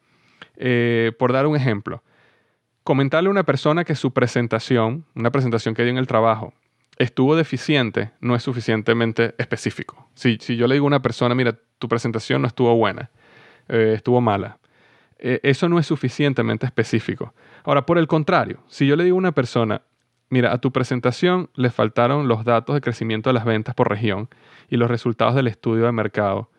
Eh, 0.56 1.12
por 1.18 1.32
dar 1.32 1.46
un 1.46 1.56
ejemplo, 1.56 2.02
comentarle 2.82 3.28
a 3.28 3.30
una 3.30 3.44
persona 3.44 3.84
que 3.84 3.94
su 3.94 4.12
presentación, 4.12 5.04
una 5.14 5.30
presentación 5.30 5.74
que 5.74 5.82
dio 5.82 5.92
en 5.92 5.98
el 5.98 6.06
trabajo, 6.06 6.52
estuvo 6.98 7.36
deficiente, 7.36 8.10
no 8.20 8.34
es 8.34 8.42
suficientemente 8.42 9.34
específico. 9.38 10.08
Si, 10.14 10.36
yo 10.38 10.66
le 10.66 10.74
digo 10.74 10.86
a 10.86 10.88
una 10.88 11.02
persona, 11.02 11.34
mira, 11.34 11.58
tu 11.78 11.88
presentación 11.88 12.42
no 12.42 12.48
estuvo 12.48 12.74
buena, 12.76 13.10
eh, 13.68 13.94
estuvo 13.96 14.20
mala, 14.20 14.58
eh, 15.18 15.40
eso 15.42 15.68
no 15.68 15.78
es 15.78 15.86
suficientemente 15.86 16.66
específico. 16.66 17.34
Ahora, 17.64 17.86
por 17.86 17.98
el 17.98 18.06
contrario, 18.06 18.62
si 18.68 18.86
yo 18.86 18.96
le 18.96 19.04
digo 19.04 19.16
a 19.16 19.18
una 19.18 19.32
persona, 19.32 19.82
mira, 20.28 20.52
a 20.52 20.58
tu 20.58 20.72
presentación 20.72 21.50
le 21.54 21.70
faltaron 21.70 22.28
los 22.28 22.44
datos 22.44 22.74
de 22.74 22.80
crecimiento 22.80 23.30
de 23.30 23.34
las 23.34 23.44
ventas 23.44 23.74
por 23.74 23.88
región 23.88 24.28
y 24.68 24.76
los 24.76 24.90
resultados 24.90 25.34
del 25.34 25.46
estudio 25.46 25.84
de 25.84 25.92
mercado, 25.92 26.50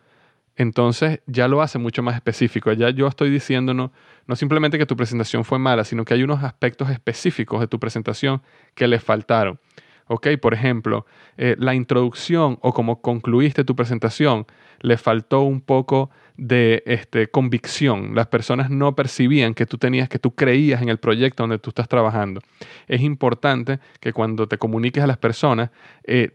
entonces 0.56 1.20
ya 1.26 1.48
lo 1.48 1.60
hace 1.60 1.78
mucho 1.78 2.02
más 2.02 2.14
específico. 2.14 2.72
Ya 2.72 2.90
yo 2.90 3.06
estoy 3.06 3.30
diciendo 3.30 3.74
no, 3.74 3.92
simplemente 4.34 4.78
que 4.78 4.86
tu 4.86 4.96
presentación 4.96 5.44
fue 5.44 5.58
mala, 5.58 5.84
sino 5.84 6.04
que 6.04 6.14
hay 6.14 6.22
unos 6.22 6.42
aspectos 6.42 6.90
específicos 6.90 7.60
de 7.60 7.68
tu 7.68 7.78
presentación 7.78 8.42
que 8.74 8.88
le 8.88 8.98
faltaron. 8.98 9.60
¿Ok? 10.08 10.28
Por 10.40 10.54
ejemplo, 10.54 11.06
eh, 11.36 11.56
la 11.58 11.74
introducción 11.74 12.58
o 12.62 12.72
como 12.72 13.00
concluiste 13.00 13.64
tu 13.64 13.74
presentación, 13.76 14.46
le 14.80 14.96
faltó 14.96 15.42
un 15.42 15.60
poco 15.60 16.10
de 16.36 16.82
este, 16.86 17.28
convicción. 17.28 18.14
Las 18.14 18.26
personas 18.26 18.68
no 18.68 18.94
percibían 18.94 19.54
que 19.54 19.64
tú 19.64 19.78
tenías, 19.78 20.08
que 20.08 20.18
tú 20.18 20.34
creías 20.34 20.82
en 20.82 20.88
el 20.88 20.98
proyecto 20.98 21.42
donde 21.42 21.58
tú 21.58 21.70
estás 21.70 21.88
trabajando. 21.88 22.40
Es 22.88 23.00
importante 23.00 23.80
que 24.00 24.12
cuando 24.12 24.46
te 24.46 24.58
comuniques 24.58 25.02
a 25.02 25.06
las 25.06 25.16
personas, 25.16 25.70
eh, 26.04 26.32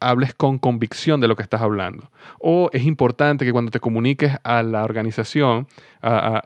hables 0.00 0.34
con 0.34 0.58
convicción 0.58 1.20
de 1.20 1.28
lo 1.28 1.36
que 1.36 1.42
estás 1.44 1.62
hablando. 1.62 2.10
O 2.40 2.68
es 2.72 2.84
importante 2.84 3.44
que 3.44 3.52
cuando 3.52 3.70
te 3.70 3.80
comuniques 3.80 4.32
a 4.42 4.62
la 4.62 4.84
organización, 4.84 5.68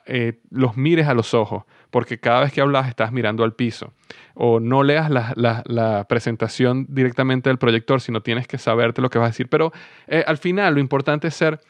eh, 0.06 0.38
los 0.50 0.76
mires 0.76 1.08
a 1.08 1.14
los 1.14 1.32
ojos, 1.34 1.64
porque 1.90 2.18
cada 2.18 2.40
vez 2.40 2.52
que 2.52 2.60
hablas 2.60 2.88
estás 2.88 3.12
mirando 3.12 3.44
al 3.44 3.54
piso. 3.54 3.92
O 4.34 4.60
no 4.60 4.82
leas 4.82 5.10
la, 5.10 6.06
presentación 6.08 6.86
directamente 6.88 7.50
del 7.50 7.58
proyector, 7.58 8.00
sino 8.00 8.22
tienes 8.22 8.46
que 8.46 8.58
saberte 8.58 9.02
lo 9.02 9.10
que 9.10 9.18
vas 9.18 9.26
a 9.26 9.30
decir. 9.30 9.48
Pero 9.48 9.72
eh, 10.06 10.24
al 10.26 10.38
final 10.38 10.74
lo 10.74 10.80
importante 10.80 11.28
es 11.28 11.34
ser 11.34 11.60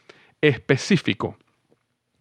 específico. 0.41 1.37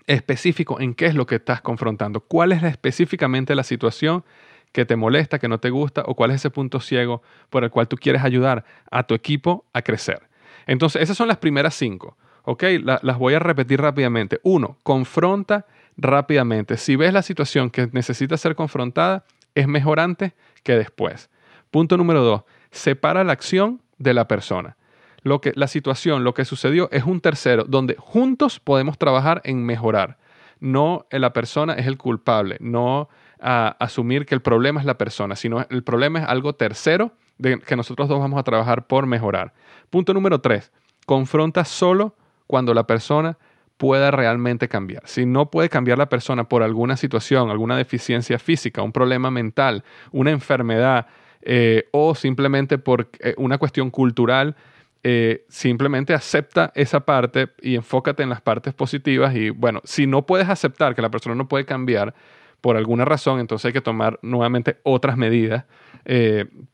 Específico 0.06 0.80
en 0.80 0.94
qué 0.94 1.06
es 1.06 1.14
lo 1.14 1.26
que 1.26 1.36
estás 1.36 1.60
confrontando. 1.60 2.20
¿Cuál 2.20 2.52
es 2.52 2.62
específicamente 2.62 3.54
la 3.54 3.62
situación 3.62 4.24
que 4.72 4.84
te 4.84 4.96
molesta, 4.96 5.38
que 5.38 5.48
no 5.48 5.58
te 5.58 5.70
gusta 5.70 6.02
o 6.06 6.14
cuál 6.14 6.30
es 6.30 6.36
ese 6.36 6.50
punto 6.50 6.80
ciego 6.80 7.22
por 7.50 7.64
el 7.64 7.70
cual 7.70 7.88
tú 7.88 7.96
quieres 7.96 8.22
ayudar 8.22 8.64
a 8.90 9.04
tu 9.04 9.14
equipo 9.14 9.64
a 9.72 9.82
crecer. 9.82 10.28
Entonces, 10.66 11.02
esas 11.02 11.16
son 11.16 11.28
las 11.28 11.38
primeras 11.38 11.74
cinco. 11.74 12.16
¿Ok? 12.44 12.64
las 12.82 13.18
voy 13.18 13.34
a 13.34 13.40
repetir 13.40 13.80
rápidamente. 13.80 14.40
Uno, 14.42 14.78
confronta 14.82 15.66
rápidamente. 15.98 16.78
Si 16.78 16.96
ves 16.96 17.12
la 17.12 17.22
situación 17.22 17.68
que 17.68 17.88
necesita 17.92 18.36
ser 18.38 18.54
confrontada, 18.54 19.24
es 19.54 19.66
mejor 19.66 20.00
antes 20.00 20.32
que 20.62 20.76
después. 20.76 21.28
Punto 21.70 21.96
número 21.98 22.22
dos, 22.22 22.42
separa 22.70 23.24
la 23.24 23.32
acción 23.32 23.82
de 23.98 24.14
la 24.14 24.26
persona. 24.28 24.76
Lo 25.22 25.40
que, 25.40 25.52
la 25.56 25.66
situación, 25.66 26.24
lo 26.24 26.32
que 26.32 26.44
sucedió 26.44 26.88
es 26.92 27.04
un 27.04 27.20
tercero, 27.20 27.64
donde 27.64 27.96
juntos 27.98 28.60
podemos 28.60 28.96
trabajar 28.96 29.42
en 29.44 29.66
mejorar. 29.66 30.16
No 30.60 31.06
la 31.10 31.32
persona 31.32 31.74
es 31.74 31.86
el 31.86 31.98
culpable, 31.98 32.56
no 32.60 33.08
asumir 33.40 34.26
que 34.26 34.34
el 34.34 34.40
problema 34.40 34.80
es 34.80 34.86
la 34.86 34.98
persona, 34.98 35.36
sino 35.36 35.64
el 35.68 35.84
problema 35.84 36.20
es 36.20 36.28
algo 36.28 36.54
tercero 36.54 37.12
de 37.38 37.60
que 37.60 37.76
nosotros 37.76 38.08
dos 38.08 38.18
vamos 38.18 38.38
a 38.38 38.42
trabajar 38.42 38.86
por 38.86 39.06
mejorar. 39.06 39.52
Punto 39.90 40.14
número 40.14 40.40
tres, 40.40 40.72
confronta 41.06 41.64
solo 41.64 42.16
cuando 42.46 42.74
la 42.74 42.86
persona 42.86 43.38
pueda 43.78 44.10
realmente 44.10 44.68
cambiar. 44.68 45.02
Si 45.06 45.24
no 45.24 45.50
puede 45.50 45.70
cambiar 45.70 45.96
la 45.96 46.08
persona 46.08 46.44
por 46.48 46.62
alguna 46.62 46.96
situación, 46.96 47.48
alguna 47.48 47.76
deficiencia 47.76 48.38
física, 48.38 48.82
un 48.82 48.92
problema 48.92 49.30
mental, 49.30 49.84
una 50.10 50.32
enfermedad 50.32 51.06
eh, 51.42 51.88
o 51.92 52.14
simplemente 52.14 52.76
por 52.76 53.08
eh, 53.20 53.34
una 53.38 53.56
cuestión 53.56 53.90
cultural, 53.90 54.56
eh, 55.04 55.44
simplemente 55.48 56.12
acepta 56.12 56.72
esa 56.74 57.00
parte 57.00 57.50
y 57.62 57.76
enfócate 57.76 58.24
en 58.24 58.30
las 58.30 58.40
partes 58.40 58.74
positivas 58.74 59.34
y 59.36 59.50
bueno, 59.50 59.80
si 59.84 60.08
no 60.08 60.26
puedes 60.26 60.48
aceptar 60.48 60.96
que 60.96 61.02
la 61.02 61.10
persona 61.10 61.36
no 61.36 61.46
puede 61.46 61.64
cambiar 61.64 62.14
por 62.60 62.76
alguna 62.76 63.04
razón, 63.04 63.38
entonces 63.38 63.66
hay 63.66 63.72
que 63.72 63.80
tomar 63.80 64.18
nuevamente 64.22 64.78
otras 64.82 65.16
medidas, 65.16 65.64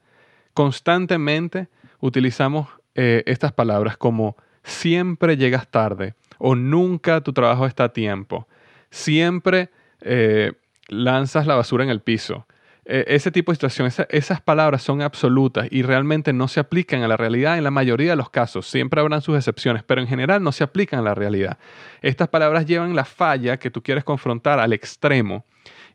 Constantemente 0.54 1.70
utilizamos 2.00 2.68
eh, 2.96 3.24
estas 3.26 3.54
palabras 3.54 3.98
como 3.98 4.36
siempre 4.64 5.38
llegas 5.38 5.70
tarde 5.70 6.16
o 6.38 6.56
nunca 6.56 7.22
tu 7.22 7.34
trabajo 7.34 7.66
está 7.66 7.86
a 7.86 7.94
tiempo, 7.94 8.48
siempre 8.90 9.70
eh, 10.02 10.54
lanzas 10.88 11.48
la 11.48 11.56
basura 11.56 11.84
en 11.84 11.90
el 11.90 12.02
piso, 12.02 12.48
e, 12.92 13.06
ese 13.08 13.32
tipo 13.32 13.52
de 13.52 13.56
situación, 13.58 13.88
esas 14.10 14.42
palabras 14.42 14.82
son 14.82 15.04
absolutas 15.04 15.68
y 15.70 15.84
realmente 15.84 16.34
no 16.34 16.48
se 16.48 16.60
aplican 16.60 17.04
a 17.04 17.08
la 17.08 17.18
realidad 17.18 17.56
en 17.56 17.64
la 17.64 17.70
mayoría 17.70 18.10
de 18.10 18.16
los 18.16 18.32
casos. 18.32 18.68
Siempre 18.68 19.00
habrán 19.00 19.22
sus 19.22 19.38
excepciones, 19.38 19.84
pero 19.84 20.02
en 20.02 20.08
general 20.08 20.42
no 20.42 20.52
se 20.52 20.64
aplican 20.64 21.00
a 21.00 21.04
la 21.04 21.14
realidad. 21.14 21.60
Estas 22.02 22.30
palabras 22.30 22.66
llevan 22.66 22.96
la 22.96 23.06
falla 23.06 23.58
que 23.58 23.70
tú 23.70 23.84
quieres 23.84 24.04
confrontar 24.04 24.60
al 24.60 24.74
extremo 24.74 25.46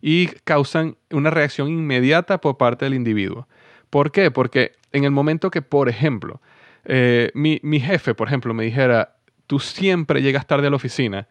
y 0.01 0.29
causan 0.45 0.97
una 1.11 1.31
reacción 1.31 1.69
inmediata 1.69 2.41
por 2.41 2.57
parte 2.59 2.85
del 2.85 2.95
individuo. 2.95 3.49
¿Por 3.91 4.13
qué? 4.13 4.31
Porque 4.31 4.73
en 4.93 5.03
el 5.03 5.11
momento 5.11 5.51
que, 5.51 5.63
por 5.63 5.89
ejemplo, 5.89 6.41
eh, 6.85 7.33
mi, 7.35 7.59
mi 7.65 7.81
jefe, 7.81 8.15
por 8.15 8.29
ejemplo, 8.29 8.55
me 8.55 8.63
dijera, 8.63 9.17
tú 9.49 9.59
siempre 9.59 10.23
llegas 10.23 10.47
tarde 10.47 10.69
a 10.69 10.71
la 10.71 10.77
oficina, 10.77 11.27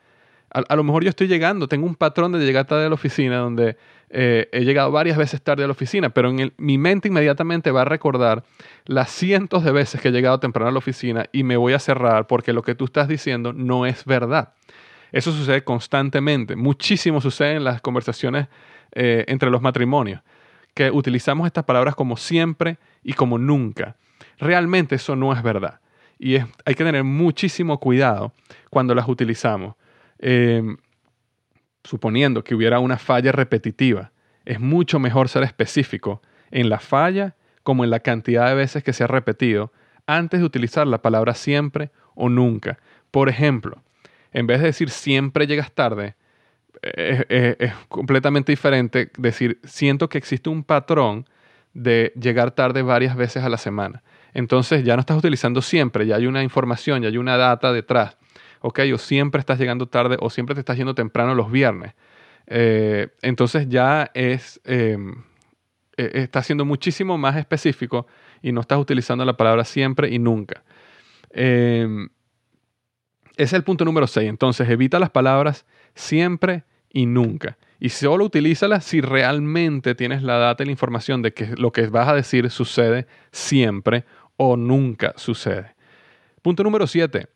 a, 0.54 0.76
lo 0.76 0.84
mejor 0.84 1.04
yo 1.04 1.10
estoy 1.10 1.28
llegando, 1.28 1.68
tengo 1.68 1.86
un 1.88 1.96
patrón 1.96 2.32
de 2.32 2.46
llegar 2.46 2.66
tarde 2.66 2.86
a 2.86 2.90
la 2.90 2.94
oficina 2.94 3.38
donde 3.38 3.76
eh, 4.10 4.50
he 4.52 4.62
llegado 4.62 4.92
varias 4.92 5.18
veces 5.18 5.42
tarde 5.42 5.64
a 5.64 5.68
la 5.68 5.72
oficina, 5.72 6.12
pero 6.12 6.30
en 6.30 6.54
mi 6.58 6.78
mente 6.78 7.08
inmediatamente 7.08 7.72
va 7.72 7.82
a 7.82 7.86
recordar 7.86 8.44
las 8.86 9.10
cientos 9.10 9.64
de 9.64 9.72
veces 9.72 10.00
que 10.00 10.10
he 10.10 10.12
llegado 10.12 10.40
temprano 10.40 10.70
a 10.70 10.72
la 10.72 10.78
oficina 10.78 11.26
y 11.32 11.44
me 11.44 11.58
voy 11.58 11.74
a 11.74 11.80
cerrar 11.80 12.28
porque 12.28 12.54
lo 12.54 12.62
que 12.62 12.76
tú 12.76 12.86
estás 12.86 13.08
diciendo 13.08 13.52
no 13.52 13.88
es 13.88 14.06
verdad. 14.06 14.54
Eso 15.12 15.32
sucede 15.32 15.64
constantemente, 15.64 16.56
muchísimo 16.56 17.20
sucede 17.20 17.56
en 17.56 17.64
las 17.64 17.82
conversaciones 17.82 18.48
eh, 18.92 19.26
entre 19.28 19.50
los 19.50 19.62
matrimonios, 19.62 20.22
que 20.76 20.92
utilizamos 20.92 21.48
estas 21.48 21.64
palabras 21.64 21.96
como 21.96 22.16
siempre 22.16 22.78
y 23.04 23.14
como 23.14 23.40
nunca. 23.40 23.96
Realmente 24.38 24.96
eso 24.96 25.16
no 25.16 25.34
es 25.34 25.42
verdad. 25.42 25.80
Y 26.20 26.36
hay 26.38 26.76
que 26.76 26.84
tener 26.84 27.04
muchísimo 27.04 27.80
cuidado 27.80 28.34
cuando 28.70 28.94
las 28.94 29.08
utilizamos 29.08 29.76
Em, 30.26 30.78
suponiendo 31.84 32.46
que 32.46 32.56
hubiera 32.56 32.80
una 32.80 32.98
falla 32.98 33.34
repetitiva, 33.34 34.14
es 34.46 34.58
mucho 34.58 34.98
mejor 34.98 35.28
ser 35.28 35.44
específico 35.44 36.22
en 36.50 36.70
la 36.70 36.80
falla 36.80 37.36
como 37.62 37.84
en 37.84 37.90
la 37.90 38.00
cantidad 38.00 38.48
de 38.48 38.56
veces 38.56 38.86
que 38.86 38.94
se 38.94 39.04
ha 39.04 39.08
repetido 39.08 39.74
antes 40.08 40.40
de 40.40 40.46
utilizar 40.46 40.88
la 40.88 41.02
palabra 41.02 41.34
siempre 41.34 41.92
o 42.16 42.30
nunca. 42.30 42.80
Por 43.12 43.28
ejemplo, 43.28 43.84
en 44.32 44.48
vez 44.48 44.62
de 44.62 44.68
decir 44.68 44.92
siempre 44.92 45.46
llegas 45.46 45.74
tarde, 45.74 46.16
es, 46.82 47.74
completamente 47.90 48.54
diferente 48.54 49.12
decir 49.18 49.60
siento 49.66 50.08
que 50.08 50.20
existe 50.20 50.50
un 50.50 50.64
patrón 50.64 51.28
de 51.74 52.14
llegar 52.16 52.52
tarde 52.52 52.82
varias 52.82 53.18
veces 53.18 53.44
a 53.44 53.50
la 53.50 53.58
semana. 53.58 54.04
Entonces 54.34 54.86
ya 54.86 54.96
no 54.96 55.02
estás 55.02 55.18
utilizando 55.18 55.62
siempre, 55.62 56.08
ya 56.08 56.16
hay 56.16 56.28
una 56.28 56.44
información, 56.44 57.02
ya 57.02 57.10
hay 57.10 57.18
una 57.18 57.36
data 57.36 57.74
detrás 57.74 58.18
ok, 58.64 58.80
o 58.94 58.98
siempre 58.98 59.40
estás 59.40 59.60
llegando 59.60 59.88
tarde 59.88 60.18
o 60.22 60.30
siempre 60.30 60.56
te 60.56 60.62
estás 60.62 60.78
yendo 60.78 60.96
temprano 60.96 61.36
los 61.36 61.52
viernes. 61.52 61.94
Eh, 62.48 63.10
entonces 63.22 63.68
ya 63.68 64.10
es, 64.14 64.62
em, 64.64 65.16
e, 65.98 66.12
está 66.14 66.42
siendo 66.42 66.64
muchísimo 66.64 67.18
más 67.18 67.36
específico 67.36 68.08
y 68.42 68.54
no 68.54 68.62
estás 68.62 68.80
utilizando 68.80 69.26
la 69.26 69.36
palabra 69.36 69.66
siempre 69.66 70.10
y 70.10 70.18
nunca. 70.18 70.64
Em, 71.32 72.08
ese 73.36 73.44
es 73.44 73.54
el 73.54 73.64
punto 73.66 73.84
número 73.84 74.08
6. 74.08 74.30
Entonces 74.30 74.70
evita 74.70 74.98
las 74.98 75.10
palabras 75.10 75.66
siempre 75.94 76.64
y 76.90 77.06
nunca. 77.06 77.58
Y 77.82 77.90
solo 77.90 78.24
utilízalas 78.24 78.86
si 78.86 79.02
realmente 79.02 79.94
tienes 79.94 80.24
la 80.24 80.38
data 80.38 80.64
y 80.64 80.68
la 80.68 80.72
información 80.72 81.22
de 81.22 81.34
que 81.34 81.48
lo 81.58 81.74
que 81.74 81.88
vas 81.88 82.08
a 82.08 82.16
decir 82.16 82.50
sucede 82.50 83.08
siempre 83.34 84.06
o 84.38 84.56
nunca 84.56 85.14
sucede. 85.18 85.76
Punto 86.42 86.64
número 86.64 86.88
7 86.88 87.28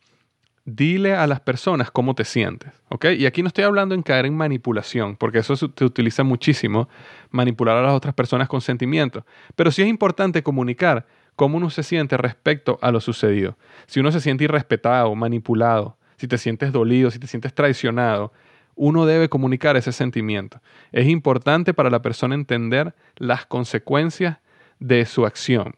dile 0.67 1.15
a 1.15 1.25
las 1.27 1.39
personas 1.39 1.91
cómo 1.91 2.13
te 2.13 2.25
sientes, 2.25 2.73
¿ok? 2.89 3.05
Y 3.17 3.25
aquí 3.25 3.41
no 3.41 3.47
estoy 3.47 3.63
hablando 3.63 3.95
en 3.95 4.03
caer 4.03 4.25
en 4.25 4.35
manipulación, 4.35 5.15
porque 5.15 5.39
eso 5.39 5.55
se 5.55 5.65
utiliza 5.65 6.23
muchísimo, 6.23 6.89
manipular 7.31 7.77
a 7.77 7.81
las 7.81 7.93
otras 7.93 8.13
personas 8.13 8.49
con 8.49 8.59
sentimientos. 8.59 9.23
Pero 9.55 9.71
sí 9.71 9.81
es 9.81 9.87
importante 9.87 10.43
comunicar 10.43 11.07
cómo 11.37 11.55
uno 11.55 11.69
se 11.69 11.83
siente 11.83 12.17
respecto 12.17 12.79
a 12.81 12.91
lo 12.91 12.99
sucedido. 12.99 13.57
Si 13.85 14.01
uno 14.01 14.11
se 14.11 14.19
siente 14.19 14.43
irrespetado, 14.43 15.15
manipulado, 15.15 15.95
si 16.17 16.27
te 16.27 16.37
sientes 16.37 16.73
dolido, 16.73 17.11
si 17.11 17.19
te 17.19 17.27
sientes 17.27 17.53
traicionado, 17.53 18.33
uno 18.75 19.05
debe 19.05 19.29
comunicar 19.29 19.77
ese 19.77 19.93
sentimiento. 19.93 20.59
Es 20.91 21.07
importante 21.07 21.73
para 21.73 21.89
la 21.89 22.01
persona 22.01 22.35
entender 22.35 22.93
las 23.15 23.45
consecuencias 23.45 24.39
de 24.79 25.05
su 25.05 25.25
acción. 25.25 25.75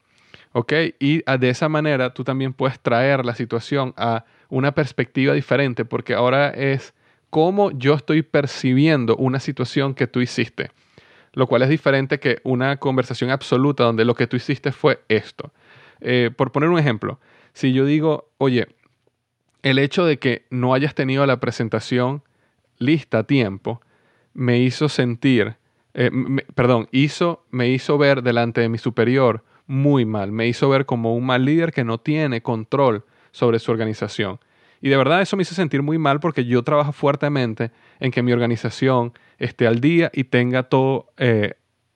¿Ok? 0.52 0.74
Y 1.00 1.22
de 1.22 1.50
esa 1.52 1.70
manera 1.70 2.12
tú 2.12 2.24
también 2.24 2.54
puedes 2.54 2.80
traer 2.80 3.24
la 3.24 3.36
situación 3.36 3.94
a 3.96 4.26
una 4.50 4.74
perspectiva 4.74 5.34
diferente, 5.34 5.86
porque 5.86 6.14
ahora 6.14 6.50
es 6.50 6.94
cómo 7.30 7.72
yo 7.72 7.94
estoy 7.94 8.24
percibiendo 8.24 9.16
una 9.16 9.40
situación 9.40 9.94
que 9.94 10.08
tú 10.08 10.22
hiciste, 10.22 10.72
lo 11.34 11.48
cual 11.48 11.62
es 11.62 11.70
diferente 11.70 12.20
que 12.20 12.40
una 12.44 12.78
conversación 12.78 13.30
absoluta 13.30 13.84
donde 13.84 14.06
lo 14.06 14.16
que 14.16 14.28
tú 14.28 14.36
hiciste 14.36 14.72
fue 14.72 15.02
esto. 15.08 15.52
Eh, 16.02 16.32
por 16.36 16.52
poner 16.52 16.70
un 16.70 16.80
ejemplo, 16.80 17.20
si 17.54 17.74
yo 17.74 17.86
digo, 17.86 18.30
oye, 18.38 18.68
el 19.62 19.78
hecho 19.78 20.06
de 20.06 20.18
que 20.18 20.46
no 20.50 20.74
hayas 20.74 20.96
tenido 20.96 21.26
la 21.26 21.40
presentación 21.40 22.24
lista 22.78 23.20
a 23.20 23.24
tiempo 23.24 23.82
me 24.34 24.60
hizo 24.60 24.90
sentir, 24.90 25.58
eh, 25.94 26.10
perdón, 26.56 26.88
hizo, 26.92 27.46
me 27.52 27.70
hizo 27.70 27.98
ver 27.98 28.24
delante 28.24 28.62
de 28.62 28.70
mi 28.70 28.78
superior 28.78 29.44
muy 29.68 30.06
mal, 30.06 30.32
me 30.32 30.48
hizo 30.48 30.70
ver 30.70 30.86
como 30.86 31.16
un 31.16 31.26
mal 31.26 31.46
líder 31.46 31.74
que 31.74 31.84
no 31.84 32.00
tiene 32.00 32.42
control 32.42 33.06
sobre 33.32 33.60
su 33.60 33.72
organización. 33.72 34.40
Y 34.82 34.90
de 34.90 34.98
verdad 34.98 35.22
eso 35.22 35.36
me 35.36 35.44
hizo 35.44 35.56
sentir 35.56 35.82
muy 35.82 35.98
mal 35.98 36.20
porque 36.20 36.46
yo 36.46 36.64
trabajo 36.64 36.92
fuertemente 36.92 37.72
en 38.00 38.12
que 38.12 38.24
mi 38.24 38.32
organización 38.32 39.14
esté 39.38 39.68
al 39.68 39.82
día 39.82 40.10
y 40.14 40.26
tenga 40.26 40.64
todo 40.64 41.12
eh, 41.18 41.56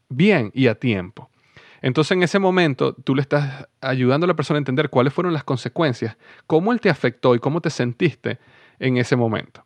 bien 0.09 0.51
y 0.53 0.67
a 0.67 0.75
tiempo. 0.75 1.29
Entonces 1.81 2.11
en 2.11 2.23
ese 2.23 2.39
momento 2.39 2.93
tú 2.93 3.15
le 3.15 3.21
estás 3.21 3.67
ayudando 3.81 4.25
a 4.25 4.27
la 4.27 4.35
persona 4.35 4.57
a 4.57 4.59
entender 4.59 4.89
cuáles 4.89 5.13
fueron 5.13 5.33
las 5.33 5.43
consecuencias, 5.43 6.17
cómo 6.47 6.71
él 6.71 6.79
te 6.79 6.89
afectó 6.89 7.35
y 7.35 7.39
cómo 7.39 7.61
te 7.61 7.69
sentiste 7.69 8.39
en 8.79 8.97
ese 8.97 9.15
momento. 9.15 9.65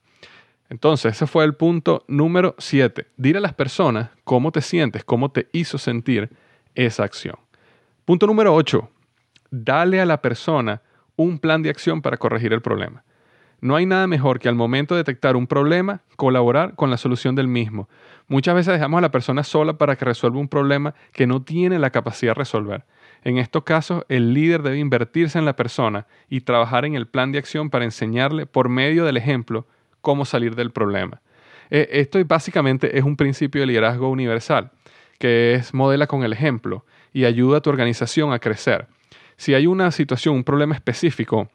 Entonces 0.69 1.15
ese 1.15 1.27
fue 1.27 1.45
el 1.45 1.53
punto 1.53 2.03
número 2.08 2.56
7. 2.58 3.08
Dile 3.17 3.38
a 3.38 3.41
las 3.41 3.53
personas 3.53 4.10
cómo 4.23 4.51
te 4.51 4.62
sientes, 4.62 5.03
cómo 5.03 5.32
te 5.32 5.47
hizo 5.53 5.77
sentir 5.77 6.30
esa 6.75 7.03
acción. 7.03 7.36
Punto 8.03 8.27
número 8.27 8.53
8. 8.53 8.89
Dale 9.51 10.01
a 10.01 10.06
la 10.06 10.21
persona 10.21 10.82
un 11.17 11.39
plan 11.39 11.62
de 11.62 11.69
acción 11.69 12.01
para 12.01 12.15
corregir 12.15 12.53
el 12.53 12.62
problema. 12.62 13.03
No 13.60 13.75
hay 13.75 13.88
nada 13.88 14.06
mejor 14.06 14.39
que 14.39 14.47
al 14.47 14.56
momento 14.56 14.93
de 14.93 14.99
detectar 14.99 15.36
un 15.36 15.47
problema, 15.47 16.01
colaborar 16.15 16.75
con 16.75 16.91
la 16.91 16.97
solución 16.97 17.36
del 17.36 17.47
mismo. 17.47 17.89
Muchas 18.27 18.53
veces 18.53 18.73
dejamos 18.73 18.99
a 18.99 19.01
la 19.01 19.12
persona 19.12 19.43
sola 19.43 19.80
para 19.80 19.95
que 19.95 20.06
resuelva 20.06 20.39
un 20.39 20.47
problema 20.47 20.93
que 21.12 21.25
no 21.25 21.41
tiene 21.41 21.80
la 21.80 21.89
capacidad 21.89 22.32
de 22.32 22.39
resolver. 22.39 22.86
En 23.23 23.39
estos 23.39 23.63
casos, 23.63 24.03
el 24.10 24.34
líder 24.34 24.62
debe 24.62 24.77
invertirse 24.77 25.39
en 25.39 25.45
la 25.45 25.56
persona 25.56 26.06
y 26.30 26.41
trabajar 26.41 26.86
en 26.86 26.93
el 26.93 27.08
plan 27.08 27.32
de 27.32 27.39
acción 27.39 27.71
para 27.71 27.86
enseñarle 27.86 28.45
por 28.45 28.69
medio 28.69 29.06
del 29.06 29.17
ejemplo 29.17 29.65
cómo 30.01 30.23
salir 30.23 30.56
del 30.56 30.71
problema. 30.71 31.21
Eh, 31.71 31.89
esto 31.93 32.23
básicamente 32.25 32.97
es 32.97 33.03
un 33.03 33.17
principio 33.17 33.62
de 33.62 33.67
liderazgo 33.67 34.10
universal, 34.10 34.71
que 35.17 35.56
es 35.56 35.73
modela 35.73 36.06
con 36.06 36.23
el 36.23 36.32
ejemplo 36.32 36.86
y 37.12 37.25
ayuda 37.25 37.58
a 37.58 37.62
tu 37.62 37.71
organización 37.71 38.34
a 38.34 38.39
crecer. 38.39 38.88
Si 39.38 39.54
hay 39.54 39.67
una 39.67 39.91
situación, 39.91 40.36
un 40.36 40.43
problema 40.43 40.76
específico, 40.76 41.50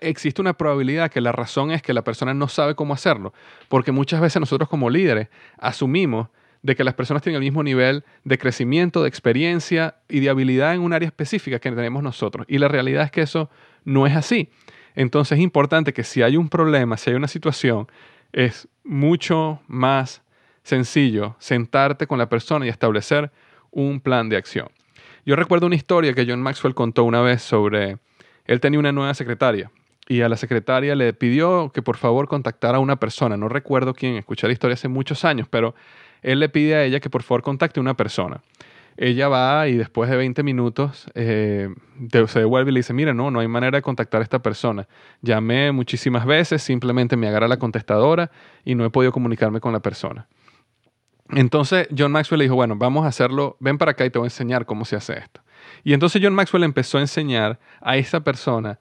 existe 0.00 0.40
una 0.40 0.54
probabilidad 0.54 1.10
que 1.10 1.20
la 1.20 1.32
razón 1.32 1.70
es 1.70 1.82
que 1.82 1.92
la 1.92 2.02
persona 2.02 2.34
no 2.34 2.48
sabe 2.48 2.74
cómo 2.74 2.94
hacerlo, 2.94 3.32
porque 3.68 3.92
muchas 3.92 4.20
veces 4.20 4.40
nosotros 4.40 4.68
como 4.68 4.90
líderes 4.90 5.28
asumimos 5.58 6.28
de 6.62 6.74
que 6.74 6.84
las 6.84 6.94
personas 6.94 7.22
tienen 7.22 7.36
el 7.36 7.46
mismo 7.46 7.62
nivel 7.62 8.04
de 8.24 8.38
crecimiento, 8.38 9.02
de 9.02 9.08
experiencia 9.08 9.96
y 10.08 10.20
de 10.20 10.28
habilidad 10.28 10.74
en 10.74 10.80
un 10.80 10.92
área 10.92 11.06
específica 11.06 11.58
que 11.58 11.70
tenemos 11.70 12.02
nosotros. 12.02 12.46
Y 12.48 12.58
la 12.58 12.68
realidad 12.68 13.04
es 13.04 13.10
que 13.10 13.22
eso 13.22 13.48
no 13.84 14.06
es 14.06 14.16
así. 14.16 14.50
Entonces 14.94 15.38
es 15.38 15.44
importante 15.44 15.92
que 15.92 16.02
si 16.02 16.22
hay 16.22 16.36
un 16.36 16.48
problema, 16.48 16.96
si 16.96 17.10
hay 17.10 17.16
una 17.16 17.28
situación, 17.28 17.86
es 18.32 18.68
mucho 18.84 19.60
más 19.68 20.22
sencillo 20.62 21.36
sentarte 21.38 22.06
con 22.06 22.18
la 22.18 22.28
persona 22.28 22.66
y 22.66 22.68
establecer 22.68 23.30
un 23.70 24.00
plan 24.00 24.28
de 24.28 24.36
acción. 24.36 24.68
Yo 25.24 25.36
recuerdo 25.36 25.66
una 25.66 25.76
historia 25.76 26.14
que 26.14 26.26
John 26.26 26.42
Maxwell 26.42 26.74
contó 26.74 27.04
una 27.04 27.20
vez 27.20 27.42
sobre 27.42 27.98
él 28.46 28.60
tenía 28.60 28.80
una 28.80 28.92
nueva 28.92 29.14
secretaria 29.14 29.70
y 30.08 30.22
a 30.22 30.28
la 30.28 30.36
secretaria 30.36 30.94
le 30.94 31.12
pidió 31.12 31.70
que 31.72 31.82
por 31.82 31.98
favor 31.98 32.28
contactara 32.28 32.78
a 32.78 32.80
una 32.80 32.96
persona. 32.96 33.36
No 33.36 33.48
recuerdo 33.48 33.94
quién, 33.94 34.16
escuché 34.16 34.46
la 34.46 34.54
historia 34.54 34.74
hace 34.74 34.88
muchos 34.88 35.24
años, 35.24 35.46
pero 35.48 35.74
él 36.22 36.40
le 36.40 36.48
pide 36.48 36.74
a 36.74 36.84
ella 36.84 36.98
que 36.98 37.10
por 37.10 37.22
favor 37.22 37.42
contacte 37.42 37.78
a 37.78 37.82
una 37.82 37.94
persona. 37.94 38.40
Ella 38.96 39.28
va 39.28 39.68
y 39.68 39.76
después 39.76 40.10
de 40.10 40.16
20 40.16 40.42
minutos 40.42 41.08
eh, 41.14 41.68
se 42.26 42.38
devuelve 42.40 42.70
y 42.70 42.74
le 42.74 42.80
dice, 42.80 42.94
mira, 42.94 43.14
no, 43.14 43.30
no 43.30 43.38
hay 43.38 43.46
manera 43.46 43.78
de 43.78 43.82
contactar 43.82 44.22
a 44.22 44.24
esta 44.24 44.40
persona. 44.40 44.88
Llamé 45.20 45.70
muchísimas 45.70 46.26
veces, 46.26 46.62
simplemente 46.62 47.16
me 47.16 47.28
agarra 47.28 47.46
la 47.46 47.58
contestadora 47.58 48.30
y 48.64 48.74
no 48.74 48.84
he 48.84 48.90
podido 48.90 49.12
comunicarme 49.12 49.60
con 49.60 49.72
la 49.72 49.80
persona. 49.80 50.26
Entonces 51.30 51.88
John 51.96 52.12
Maxwell 52.12 52.38
le 52.38 52.44
dijo, 52.44 52.54
bueno, 52.54 52.76
vamos 52.76 53.04
a 53.04 53.08
hacerlo, 53.08 53.56
ven 53.60 53.78
para 53.78 53.92
acá 53.92 54.04
y 54.04 54.10
te 54.10 54.18
voy 54.18 54.26
a 54.26 54.28
enseñar 54.28 54.66
cómo 54.66 54.84
se 54.84 54.96
hace 54.96 55.18
esto. 55.18 55.42
Y 55.84 55.92
entonces 55.92 56.20
John 56.22 56.34
Maxwell 56.34 56.64
empezó 56.64 56.98
a 56.98 57.02
enseñar 57.02 57.58
a 57.80 57.96
esa 57.96 58.20
persona 58.20 58.78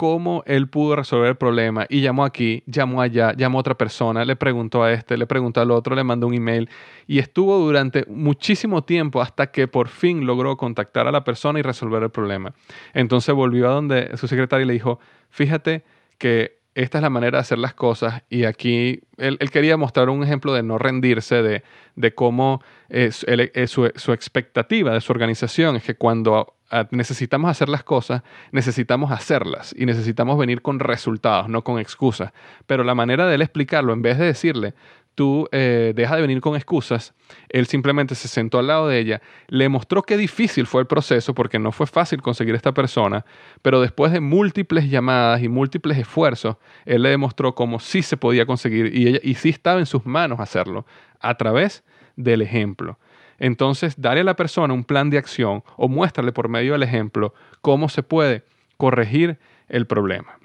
cómo 0.00 0.42
él 0.46 0.66
pudo 0.66 0.96
resolver 0.96 1.28
el 1.28 1.36
problema 1.36 1.84
y 1.90 2.00
llamó 2.00 2.24
aquí, 2.24 2.62
llamó 2.64 3.02
allá, 3.02 3.34
llamó 3.36 3.58
a 3.58 3.60
otra 3.60 3.74
persona, 3.74 4.24
le 4.24 4.34
preguntó 4.34 4.82
a 4.82 4.92
este, 4.92 5.18
le 5.18 5.26
preguntó 5.26 5.60
al 5.60 5.70
otro, 5.70 5.94
le 5.94 6.02
mandó 6.02 6.26
un 6.26 6.32
email 6.32 6.70
y 7.06 7.18
estuvo 7.18 7.58
durante 7.58 8.06
muchísimo 8.06 8.82
tiempo 8.82 9.20
hasta 9.20 9.48
que 9.48 9.68
por 9.68 9.88
fin 9.88 10.24
logró 10.24 10.56
contactar 10.56 11.06
a 11.06 11.12
la 11.12 11.22
persona 11.22 11.58
y 11.58 11.62
resolver 11.62 12.02
el 12.02 12.08
problema. 12.08 12.54
Entonces 12.94 13.34
volvió 13.34 13.68
a 13.68 13.74
donde 13.74 14.16
su 14.16 14.26
secretaria 14.26 14.64
y 14.64 14.68
le 14.68 14.72
dijo, 14.72 15.00
fíjate 15.28 15.84
que 16.16 16.59
esta 16.74 16.98
es 16.98 17.02
la 17.02 17.10
manera 17.10 17.38
de 17.38 17.42
hacer 17.42 17.58
las 17.58 17.74
cosas 17.74 18.22
y 18.30 18.44
aquí 18.44 19.00
él, 19.16 19.38
quería 19.50 19.76
mostrar 19.76 20.08
un 20.08 20.22
ejemplo 20.22 20.52
de 20.52 20.62
no 20.62 20.78
rendirse, 20.78 21.42
de, 21.42 21.62
de 21.96 22.14
cómo 22.14 22.62
es, 22.88 23.26
su, 23.66 23.90
su, 23.94 24.12
expectativa 24.12 24.92
de 24.94 25.00
su 25.00 25.12
organización 25.12 25.76
es 25.76 25.82
que 25.82 25.94
cuando 25.94 26.54
necesitamos 26.90 27.50
hacer 27.50 27.68
las 27.68 27.82
cosas, 27.82 28.22
necesitamos 28.52 29.10
hacerlas 29.10 29.74
y 29.76 29.86
necesitamos 29.86 30.38
venir 30.38 30.62
con 30.62 30.78
resultados, 30.78 31.48
no 31.48 31.64
con 31.64 31.80
excusas. 31.80 32.32
Pero 32.66 32.84
la 32.84 32.94
manera 32.94 33.26
de 33.26 33.34
él 33.34 33.42
explicarlo, 33.42 33.92
en 33.92 34.02
vez 34.02 34.18
de 34.18 34.26
decirle, 34.26 34.74
tú 35.14 35.48
eh, 35.52 35.92
deja 35.94 36.16
de 36.16 36.22
venir 36.22 36.40
con 36.40 36.56
excusas, 36.56 37.14
él 37.48 37.66
simplemente 37.66 38.14
se 38.14 38.28
sentó 38.28 38.58
al 38.58 38.68
lado 38.68 38.88
de 38.88 38.98
ella, 38.98 39.20
le 39.48 39.68
mostró 39.68 40.02
qué 40.02 40.16
difícil 40.16 40.66
fue 40.66 40.80
el 40.80 40.86
proceso 40.86 41.34
porque 41.34 41.58
no 41.58 41.72
fue 41.72 41.86
fácil 41.86 42.22
conseguir 42.22 42.54
esta 42.54 42.72
persona, 42.72 43.24
pero 43.62 43.80
después 43.80 44.12
de 44.12 44.20
múltiples 44.20 44.88
llamadas 44.88 45.42
y 45.42 45.48
múltiples 45.48 45.98
esfuerzos, 45.98 46.56
él 46.84 47.02
le 47.02 47.10
demostró 47.10 47.54
cómo 47.54 47.80
sí 47.80 48.02
se 48.02 48.16
podía 48.16 48.46
conseguir 48.46 48.94
y, 48.94 49.08
ella, 49.08 49.20
y 49.22 49.34
sí 49.34 49.50
estaba 49.50 49.80
en 49.80 49.86
sus 49.86 50.06
manos 50.06 50.40
hacerlo 50.40 50.86
a 51.20 51.34
través 51.36 51.84
del 52.16 52.42
ejemplo. 52.42 52.98
Entonces, 53.38 53.94
dale 53.98 54.20
a 54.20 54.24
la 54.24 54.36
persona 54.36 54.74
un 54.74 54.84
plan 54.84 55.08
de 55.08 55.18
acción 55.18 55.64
o 55.76 55.88
muéstrale 55.88 56.30
por 56.30 56.48
medio 56.48 56.72
del 56.72 56.82
ejemplo 56.82 57.34
cómo 57.62 57.88
se 57.88 58.02
puede 58.02 58.44
corregir 58.76 59.38
el 59.68 59.86
problema. 59.86 60.38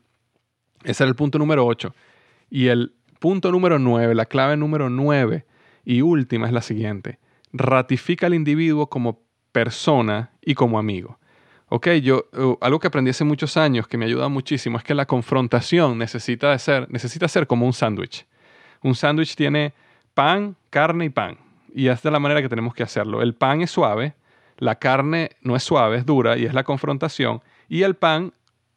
Ese 0.86 1.04
era 1.04 1.10
el 1.10 1.15
punto 1.15 1.38
número 1.38 1.65
8. 1.65 1.93
Y 2.49 2.67
el 2.67 2.93
punto 3.19 3.51
número 3.51 3.80
9, 3.80 4.15
la 4.15 4.25
clave 4.25 4.58
número 4.58 4.89
9 4.89 5.45
y 5.86 6.01
última 6.01 6.47
es 6.47 6.54
la 6.54 6.62
siguiente. 6.62 7.19
Ratifica 7.54 8.28
al 8.28 8.34
individuo 8.34 8.88
como 8.88 9.21
persona 9.51 10.32
y 10.41 10.56
como 10.56 10.78
amigo. 10.78 11.19
Ok, 11.69 11.88
yo, 12.01 12.25
uh, 12.34 12.58
algo 12.62 12.80
que 12.80 12.88
aprendí 12.88 13.10
hace 13.10 13.23
muchos 13.23 13.58
años 13.58 13.88
que 13.88 13.97
me 13.97 14.06
ayuda 14.06 14.28
muchísimo 14.30 14.78
es 14.78 14.84
que 14.84 14.93
la 14.93 15.06
confrontación 15.06 15.97
necesita, 15.97 16.58
ser, 16.60 16.91
necesita 16.91 17.28
ser 17.28 17.47
como 17.47 17.65
un 17.65 17.73
sándwich. 17.73 18.25
Un 18.82 18.95
sándwich 18.95 19.36
tiene 19.36 19.73
pan, 20.13 20.56
carne 20.69 21.06
y 21.06 21.10
pan. 21.10 21.38
Y 21.73 21.88
es 21.88 22.04
de 22.04 22.12
la 22.12 22.19
manera 22.19 22.41
que 22.41 22.49
tenemos 22.49 22.73
que 22.73 22.84
hacerlo. 22.84 23.21
El 23.21 23.34
pan 23.34 23.62
es 23.62 23.71
suave, 23.71 24.13
la 24.58 24.75
carne 24.75 25.32
no 25.41 25.56
es 25.56 25.63
suave, 25.63 25.97
es 25.97 26.06
dura 26.06 26.38
y 26.38 26.45
es 26.45 26.54
la 26.54 26.63
confrontación. 26.63 27.41
Y 27.67 27.82
el 27.82 27.95
pan 27.95 28.34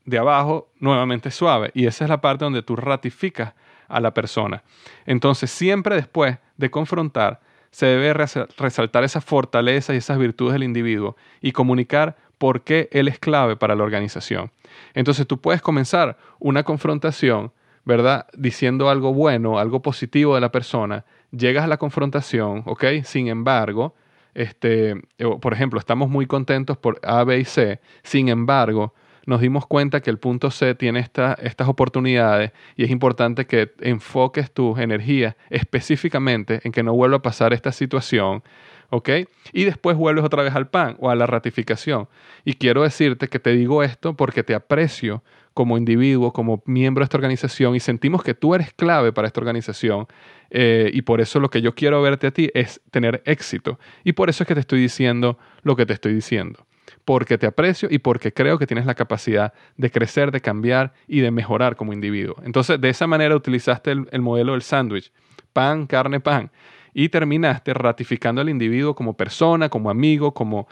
de 0.06 0.18
abajo 0.18 0.70
nuevamente 0.80 1.30
suave. 1.30 1.70
Y 1.74 1.86
esa 1.86 2.04
es 2.04 2.10
la 2.10 2.20
parte 2.20 2.44
donde 2.44 2.62
tú 2.62 2.74
ratificas 2.74 3.54
a 3.88 4.00
la 4.00 4.14
persona. 4.14 4.62
Entonces, 5.06 5.50
siempre 5.50 5.96
después 5.96 6.38
de 6.56 6.70
confrontar, 6.70 7.40
se 7.70 7.86
debe 7.86 8.14
resaltar 8.14 9.04
esa 9.04 9.20
fortaleza 9.20 9.94
y 9.94 9.98
esas 9.98 10.18
virtudes 10.18 10.54
del 10.54 10.62
individuo 10.62 11.16
y 11.40 11.52
comunicar 11.52 12.16
por 12.38 12.62
qué 12.62 12.88
él 12.92 13.08
es 13.08 13.18
clave 13.18 13.56
para 13.56 13.74
la 13.74 13.84
organización. 13.84 14.50
Entonces, 14.94 15.26
tú 15.26 15.40
puedes 15.40 15.60
comenzar 15.60 16.16
una 16.38 16.62
confrontación, 16.62 17.52
¿verdad? 17.84 18.26
Diciendo 18.34 18.88
algo 18.88 19.12
bueno, 19.12 19.58
algo 19.58 19.82
positivo 19.82 20.34
de 20.34 20.40
la 20.40 20.52
persona, 20.52 21.04
llegas 21.30 21.64
a 21.64 21.68
la 21.68 21.76
confrontación, 21.76 22.62
¿ok? 22.66 22.84
Sin 23.04 23.28
embargo, 23.28 23.94
este, 24.34 24.94
por 25.40 25.52
ejemplo, 25.52 25.80
estamos 25.80 26.08
muy 26.08 26.26
contentos 26.26 26.76
por 26.76 27.00
A, 27.02 27.24
B 27.24 27.40
y 27.40 27.44
C, 27.44 27.80
sin 28.02 28.28
embargo, 28.28 28.94
nos 29.28 29.42
dimos 29.42 29.66
cuenta 29.66 30.00
que 30.00 30.08
el 30.08 30.16
punto 30.16 30.50
C 30.50 30.74
tiene 30.74 31.00
estas 31.00 31.68
oportunidades 31.68 32.52
y 32.76 32.84
es 32.84 32.90
importante 32.90 33.46
que 33.46 33.72
enfoques 33.80 34.50
tu 34.50 34.78
energía 34.78 35.36
específicamente 35.50 36.62
en 36.64 36.72
que 36.72 36.82
no 36.82 36.94
vuelva 36.94 37.18
a 37.18 37.22
pasar 37.22 37.52
esta 37.52 37.70
situación, 37.70 38.42
¿ok? 38.88 39.10
Y 39.52 39.64
después 39.64 39.98
vuelves 39.98 40.24
otra 40.24 40.42
vez 40.42 40.54
al 40.54 40.70
pan 40.70 40.96
o 40.98 41.10
a 41.10 41.14
la 41.14 41.26
ratificación. 41.26 42.08
Y 42.46 42.54
quiero 42.54 42.84
decirte 42.84 43.28
que 43.28 43.38
te 43.38 43.50
digo 43.50 43.82
esto 43.82 44.14
porque 44.14 44.42
te 44.42 44.54
aprecio 44.54 45.22
como 45.52 45.76
individuo, 45.76 46.32
como 46.32 46.62
miembro 46.64 47.02
de 47.02 47.04
esta 47.04 47.18
organización 47.18 47.76
y 47.76 47.80
sentimos 47.80 48.22
que 48.22 48.32
tú 48.32 48.54
eres 48.54 48.72
clave 48.72 49.12
para 49.12 49.26
esta 49.26 49.40
organización 49.40 50.06
eh, 50.48 50.90
y 50.94 51.02
por 51.02 51.20
eso 51.20 51.38
lo 51.38 51.50
que 51.50 51.60
yo 51.60 51.74
quiero 51.74 52.00
verte 52.00 52.28
a 52.28 52.30
ti 52.30 52.50
es 52.54 52.80
tener 52.90 53.22
éxito. 53.26 53.78
Y 54.04 54.12
por 54.12 54.30
eso 54.30 54.42
es 54.42 54.48
que 54.48 54.54
te 54.54 54.60
estoy 54.60 54.80
diciendo 54.80 55.36
lo 55.60 55.76
que 55.76 55.84
te 55.84 55.92
estoy 55.92 56.14
diciendo. 56.14 56.67
Porque 57.08 57.38
te 57.38 57.46
aprecio 57.46 57.88
y 57.90 58.00
porque 58.00 58.34
creo 58.34 58.58
que 58.58 58.66
tienes 58.66 58.84
la 58.84 58.94
capacidad 58.94 59.54
de 59.78 59.90
crecer, 59.90 60.30
de 60.30 60.42
cambiar 60.42 60.92
y 61.06 61.20
de 61.20 61.30
mejorar 61.30 61.74
como 61.74 61.94
individuo. 61.94 62.36
Entonces, 62.44 62.78
de 62.78 62.90
esa 62.90 63.06
manera 63.06 63.34
utilizaste 63.34 63.92
el, 63.92 64.08
el 64.12 64.20
modelo 64.20 64.52
del 64.52 64.60
sándwich. 64.60 65.10
Pan, 65.54 65.86
carne, 65.86 66.20
pan 66.20 66.50
y 66.92 67.08
terminaste 67.10 67.74
ratificando 67.74 68.40
al 68.40 68.48
individuo 68.48 68.94
como 68.94 69.16
persona, 69.16 69.68
como 69.68 69.88
amigo, 69.88 70.34
como, 70.34 70.66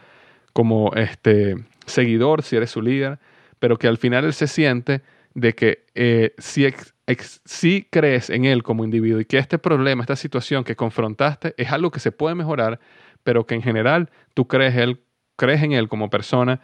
como 0.52 0.92
este, 0.94 1.54
seguidor, 1.86 2.42
si 2.42 2.56
eres 2.56 2.70
su 2.70 2.82
líder, 2.82 3.20
pero 3.60 3.78
que 3.78 3.86
al 3.86 3.96
final 3.96 4.24
él 4.24 4.32
se 4.32 4.48
siente 4.48 5.02
de 5.34 5.54
que 5.54 5.84
eh, 5.94 6.34
si, 6.38 7.86
crees 7.90 8.30
en 8.30 8.44
él 8.44 8.62
como 8.62 8.84
individuo 8.84 9.20
y 9.20 9.24
que 9.24 9.38
este 9.38 9.58
problema, 9.58 10.02
esta 10.02 10.16
situación 10.16 10.64
que 10.64 10.74
confrontaste 10.74 11.54
es 11.56 11.70
algo 11.70 11.90
que 11.92 12.00
se 12.00 12.10
puede 12.10 12.34
mejorar, 12.34 12.80
pero 13.22 13.46
que 13.46 13.54
en 13.54 13.62
general 13.62 14.10
tú 14.34 14.48
crees, 14.48 14.74
él, 14.76 14.98
crees 15.36 15.62
en 15.62 15.72
él 15.72 15.88
como 15.88 16.10
persona 16.10 16.60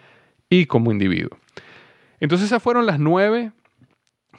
y 0.48 0.66
como 0.66 0.90
individuo. 0.90 1.38
Entonces 2.20 2.46
esas 2.46 2.62
fueron 2.62 2.86
las 2.86 2.98
nueve 2.98 3.52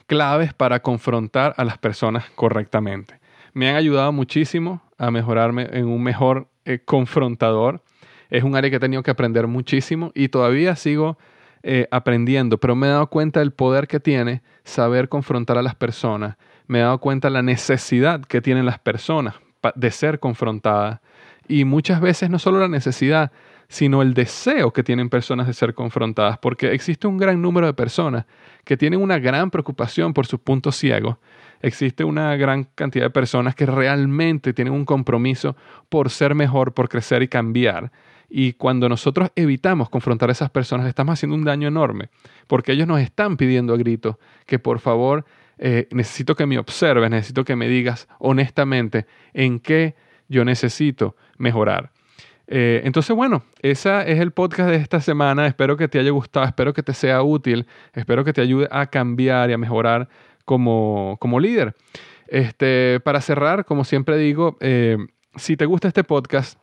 claves 0.08 0.54
para 0.54 0.82
confrontar 0.82 1.54
a 1.58 1.64
las 1.64 1.78
personas 1.78 2.30
correctamente. 2.36 3.20
Me 3.54 3.70
han 3.70 3.76
ayudado 3.76 4.12
muchísimo 4.12 4.82
a 4.98 5.12
mejorarme 5.12 5.70
en 5.72 5.88
un 5.88 6.04
mejor 6.04 6.48
eh, 6.66 6.80
confrontador. 6.84 7.84
Es 8.30 8.44
un 8.44 8.56
área 8.56 8.70
que 8.70 8.78
he 8.78 8.80
tenido 8.80 9.04
que 9.04 9.12
aprender 9.12 9.48
muchísimo 9.48 10.12
y 10.16 10.30
todavía 10.30 10.76
sigo 10.76 11.18
eh, 11.62 11.88
aprendiendo, 11.92 12.58
pero 12.58 12.76
me 12.76 12.88
he 12.88 12.90
dado 12.90 13.08
cuenta 13.08 13.40
del 13.40 13.52
poder 13.52 13.88
que 13.88 14.00
tiene 14.00 14.42
saber 14.64 15.08
confrontar 15.08 15.58
a 15.58 15.62
las 15.62 15.76
personas. 15.76 16.36
Me 16.68 16.80
he 16.80 16.82
dado 16.82 17.00
cuenta 17.00 17.28
de 17.28 17.34
la 17.34 17.42
necesidad 17.42 18.22
que 18.22 18.42
tienen 18.42 18.66
las 18.66 18.80
personas 18.80 19.36
de 19.76 19.92
ser 19.92 20.20
confrontadas. 20.20 21.00
Y 21.48 21.66
muchas 21.66 22.02
veces 22.02 22.30
no 22.30 22.40
solo 22.40 22.60
la 22.60 22.68
necesidad, 22.68 23.32
sino 23.74 24.04
el 24.04 24.14
deseo 24.14 24.72
que 24.72 24.84
tienen 24.84 25.10
personas 25.10 25.48
de 25.48 25.54
ser 25.54 25.74
confrontadas, 25.74 26.38
porque 26.38 26.74
existe 26.74 27.08
un 27.08 27.18
gran 27.18 27.42
número 27.42 27.66
de 27.66 27.74
personas 27.74 28.26
que 28.64 28.78
tienen 28.78 29.02
una 29.02 29.18
gran 29.18 29.50
preocupación 29.50 30.14
por 30.14 30.28
sus 30.28 30.40
puntos 30.40 30.76
ciegos 30.76 31.18
existe 31.64 32.04
una 32.04 32.36
gran 32.36 32.66
cantidad 32.76 33.06
de 33.06 33.10
personas 33.10 33.56
que 33.56 33.66
realmente 33.66 34.54
tienen 34.54 34.74
un 34.74 34.86
compromiso 34.86 35.56
por 35.90 36.10
ser 36.10 36.36
mejor, 36.36 36.74
por 36.74 36.90
crecer 36.90 37.24
y 37.24 37.30
cambiar. 37.30 37.92
Y 38.30 38.54
cuando 38.54 38.90
nosotros 38.90 39.32
evitamos 39.36 39.90
confrontar 39.90 40.28
a 40.28 40.34
esas 40.34 40.50
personas, 40.50 40.88
estamos 40.88 41.14
haciendo 41.14 41.36
un 41.36 41.46
daño 41.46 41.68
enorme, 41.68 42.10
porque 42.48 42.74
ellos 42.74 42.88
nos 42.88 43.00
están 43.00 43.38
pidiendo 43.38 43.74
a 43.74 43.78
gritos 43.78 44.18
que 44.46 44.60
por 44.60 44.80
favor 44.80 45.26
eh, 45.58 45.88
necesito 45.92 46.36
que 46.36 46.46
me 46.46 46.60
observes, 46.60 47.10
necesito 47.10 47.46
que 47.46 47.56
me 47.56 47.70
digas 47.70 48.10
honestamente 48.20 49.06
en 49.34 49.60
qué 49.60 49.96
yo 50.28 50.44
necesito 50.44 51.16
mejorar. 51.38 51.92
Eh, 52.48 52.82
entonces, 52.84 53.16
bueno, 53.16 53.44
ese 53.62 54.12
es 54.12 54.20
el 54.20 54.32
podcast 54.32 54.70
de 54.70 54.76
esta 54.76 55.02
semana. 55.02 55.48
Espero 55.48 55.78
que 55.78 55.88
te 55.88 56.00
haya 56.00 56.12
gustado, 56.12 56.46
espero 56.46 56.74
que 56.74 56.84
te 56.84 56.94
sea 56.94 57.24
útil, 57.24 57.68
espero 57.94 58.24
que 58.24 58.34
te 58.34 58.42
ayude 58.42 58.68
a 58.72 58.88
cambiar 58.88 59.50
y 59.50 59.54
a 59.54 59.58
mejorar 59.58 60.10
como, 60.46 61.18
como 61.20 61.40
líder. 61.40 61.76
Este, 62.28 63.00
para 63.00 63.22
cerrar, 63.22 63.66
como 63.66 63.84
siempre 63.84 64.18
digo, 64.18 64.58
eh, 64.60 64.98
si 65.36 65.58
te 65.58 65.66
gusta 65.66 65.88
este 65.88 66.04
podcast, 66.04 66.60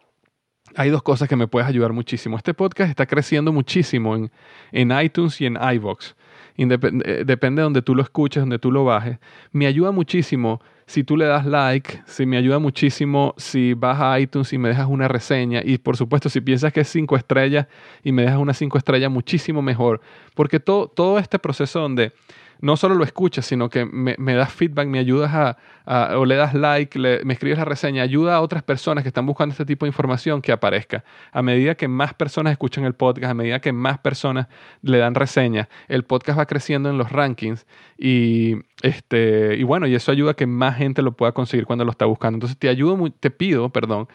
hay 0.77 0.91
dos 0.91 1.03
cosas 1.03 1.29
que 1.29 1.37
me 1.37 1.49
puedes 1.49 1.69
ayudar 1.69 1.93
muchísimo. 1.93 2.37
Este 2.37 2.55
podcast 2.55 2.91
está 2.91 3.07
creciendo 3.07 3.53
muchísimo 3.53 4.15
en, 4.15 4.31
en 4.73 4.93
iTunes 5.01 5.41
y 5.41 5.47
en 5.47 5.59
iVoox. 5.61 6.15
Eh, 6.57 7.25
depende 7.25 7.61
de 7.61 7.65
donde 7.65 7.83
tú 7.83 7.95
lo 7.95 8.03
escuches, 8.03 8.43
donde 8.43 8.59
tú 8.59 8.71
lo 8.71 8.85
bajes. 8.85 9.19
Me 9.53 9.67
ayuda 9.67 9.91
muchísimo 9.91 10.61
si 10.87 11.05
tú 11.05 11.17
le 11.17 11.25
das 11.25 11.47
like, 11.47 12.03
si 12.07 12.27
me 12.27 12.37
ayuda 12.37 12.59
muchísimo 12.59 13.33
si 13.37 13.75
vas 13.75 14.01
a 14.01 14.19
iTunes 14.19 14.53
y 14.53 14.59
me 14.59 14.69
dejas 14.69 14.89
una 14.89 15.07
reseña. 15.07 15.63
Y 15.65 15.79
por 15.79 15.97
supuesto, 15.97 16.29
si 16.29 16.41
piensas 16.41 16.73
que 16.73 16.81
es 16.81 16.89
cinco 16.89 17.17
estrellas 17.17 17.67
y 18.03 18.11
me 18.11 18.23
dejas 18.23 18.39
una 18.39 18.55
cinco 18.55 18.77
estrellas, 18.77 19.11
muchísimo 19.11 19.63
mejor. 19.63 20.01
Porque 20.35 20.59
todo, 20.59 20.89
todo 20.89 21.19
este 21.19 21.39
proceso 21.39 21.81
donde 21.81 22.13
no 22.61 22.77
solo 22.77 22.95
lo 22.95 23.05
escuchas, 23.05 23.47
sino 23.47 23.69
que 23.69 23.85
me, 23.87 24.35
das 24.35 24.53
feedback, 24.53 24.87
me 24.87 24.99
ayudas 24.99 25.57
a, 25.87 26.17
o 26.17 26.25
le 26.25 26.37
das 26.37 26.55
like, 26.55 26.99
me 26.99 27.33
escribes 27.33 27.59
la 27.59 27.65
reseña, 27.65 28.03
ayuda 28.03 28.37
a 28.37 28.41
otras 28.41 28.63
personas 28.63 29.03
que 29.03 29.09
están 29.09 29.27
buscando 29.27 29.53
este 29.53 29.65
tipo 29.65 29.87
de 29.87 29.89
información 29.89 30.43
que 30.43 30.53
aparezca. 30.53 31.05
A 31.33 31.43
medida 31.43 31.75
que 31.75 31.89
más 31.89 32.15
personas 32.15 32.53
escuchan 32.53 32.85
el 32.85 32.95
podcast, 32.95 33.31
a 33.31 33.35
medida 33.35 33.61
que 33.61 33.73
más 33.73 33.99
personas 33.99 34.47
le 34.83 34.99
dan 34.99 35.15
reseñas, 35.15 35.69
el 35.89 36.05
podcast 36.05 36.39
va 36.39 36.47
creciendo 36.47 36.91
en 36.91 36.99
los 36.99 37.11
rankings 37.11 37.67
y, 37.99 38.57
este, 38.83 39.57
y 39.57 39.63
bueno, 39.63 39.87
y 39.87 39.95
eso 39.95 40.13
ayuda 40.13 40.33
a 40.33 40.35
que 40.35 40.47
más 40.47 40.77
gente 40.77 41.03
lo 41.03 41.13
pueda 41.13 41.33
conseguir 41.33 41.67
cuando 41.67 41.85
lo 41.85 41.91
está 41.91 42.05
buscando. 42.05 42.37
Entonces 42.37 42.59
te 42.59 42.69
ayudo, 42.69 43.11
te 43.21 43.31
pido, 43.31 43.71
perdón, 43.71 44.09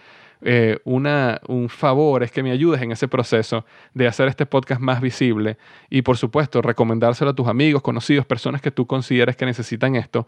eh, 0.47 0.79
un 0.85 1.69
favor 1.69 2.21
es 2.21 2.31
que 2.31 2.43
me 2.43 2.51
ayudes 2.51 2.79
en 2.83 2.91
ese 2.91 3.07
proceso 3.07 3.65
de 3.95 4.07
hacer 4.07 4.27
este 4.27 4.45
podcast 4.45 4.79
más 4.79 5.01
visible 5.01 5.57
y 5.89 6.03
por 6.03 6.17
supuesto 6.17 6.61
recomendárselo 6.61 7.31
a 7.31 7.35
tus 7.35 7.47
amigos, 7.47 7.81
conocidos, 7.81 8.27
personas 8.27 8.61
que 8.61 8.69
tú 8.69 8.85
consideres 8.85 9.35
que 9.35 9.45
necesitan 9.47 9.95
esto. 9.95 10.27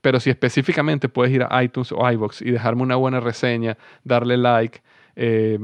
Pero 0.00 0.20
si 0.20 0.30
específicamente 0.30 1.10
puedes 1.10 1.34
ir 1.34 1.44
a 1.46 1.62
iTunes 1.62 1.92
o 1.92 2.10
iBox 2.10 2.40
y 2.40 2.50
dejarme 2.50 2.82
una 2.82 2.96
buena 2.96 3.20
reseña, 3.20 3.76
darle 4.04 4.38
like, 4.38 4.80
eh, 5.16 5.58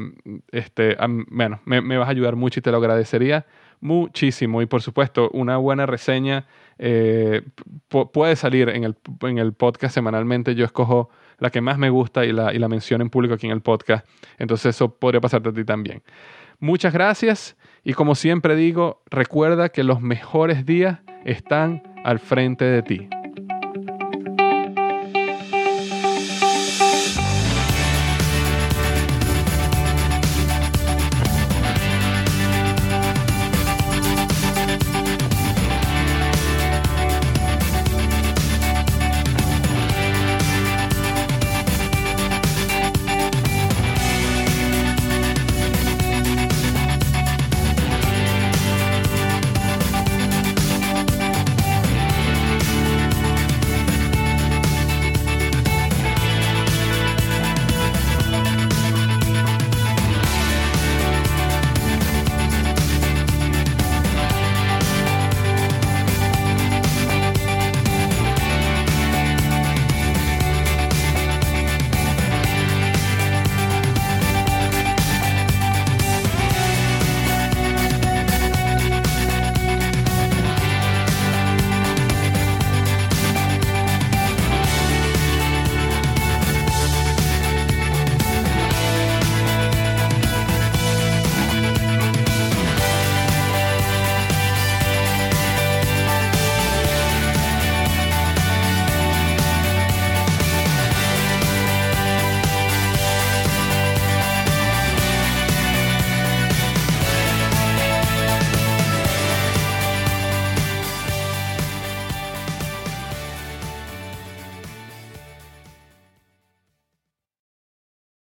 este, 0.52 0.98
bueno, 1.28 1.60
me, 1.64 1.96
vas 1.96 2.08
a 2.08 2.10
ayudar 2.10 2.36
mucho 2.36 2.60
y 2.60 2.62
te 2.62 2.70
lo 2.70 2.76
agradecería 2.76 3.46
muchísimo. 3.80 4.60
Y 4.60 4.66
por 4.66 4.82
supuesto, 4.82 5.30
una 5.32 5.56
buena 5.56 5.86
reseña 5.86 6.46
eh, 6.78 7.40
puede 7.88 8.36
salir 8.36 8.68
en 8.68 8.84
el, 8.84 8.96
en 9.22 9.38
el 9.38 9.54
podcast 9.54 9.94
semanalmente. 9.94 10.54
Yo 10.54 10.66
escojo 10.66 11.08
la 11.44 11.50
que 11.50 11.60
más 11.60 11.78
me 11.78 11.90
gusta 11.90 12.24
y 12.24 12.32
la, 12.32 12.52
y 12.54 12.58
la 12.58 12.68
menciono 12.68 13.04
en 13.04 13.10
público 13.10 13.34
aquí 13.34 13.46
en 13.46 13.52
el 13.52 13.60
podcast. 13.60 14.06
Entonces 14.38 14.74
eso 14.74 14.94
podría 14.94 15.20
pasarte 15.20 15.50
a 15.50 15.52
ti 15.52 15.64
también. 15.64 16.02
Muchas 16.58 16.92
gracias 16.92 17.56
y 17.84 17.92
como 17.92 18.14
siempre 18.14 18.56
digo, 18.56 19.02
recuerda 19.10 19.68
que 19.68 19.84
los 19.84 20.00
mejores 20.00 20.64
días 20.64 21.00
están 21.24 21.82
al 22.02 22.18
frente 22.18 22.64
de 22.64 22.82
ti. 22.82 23.08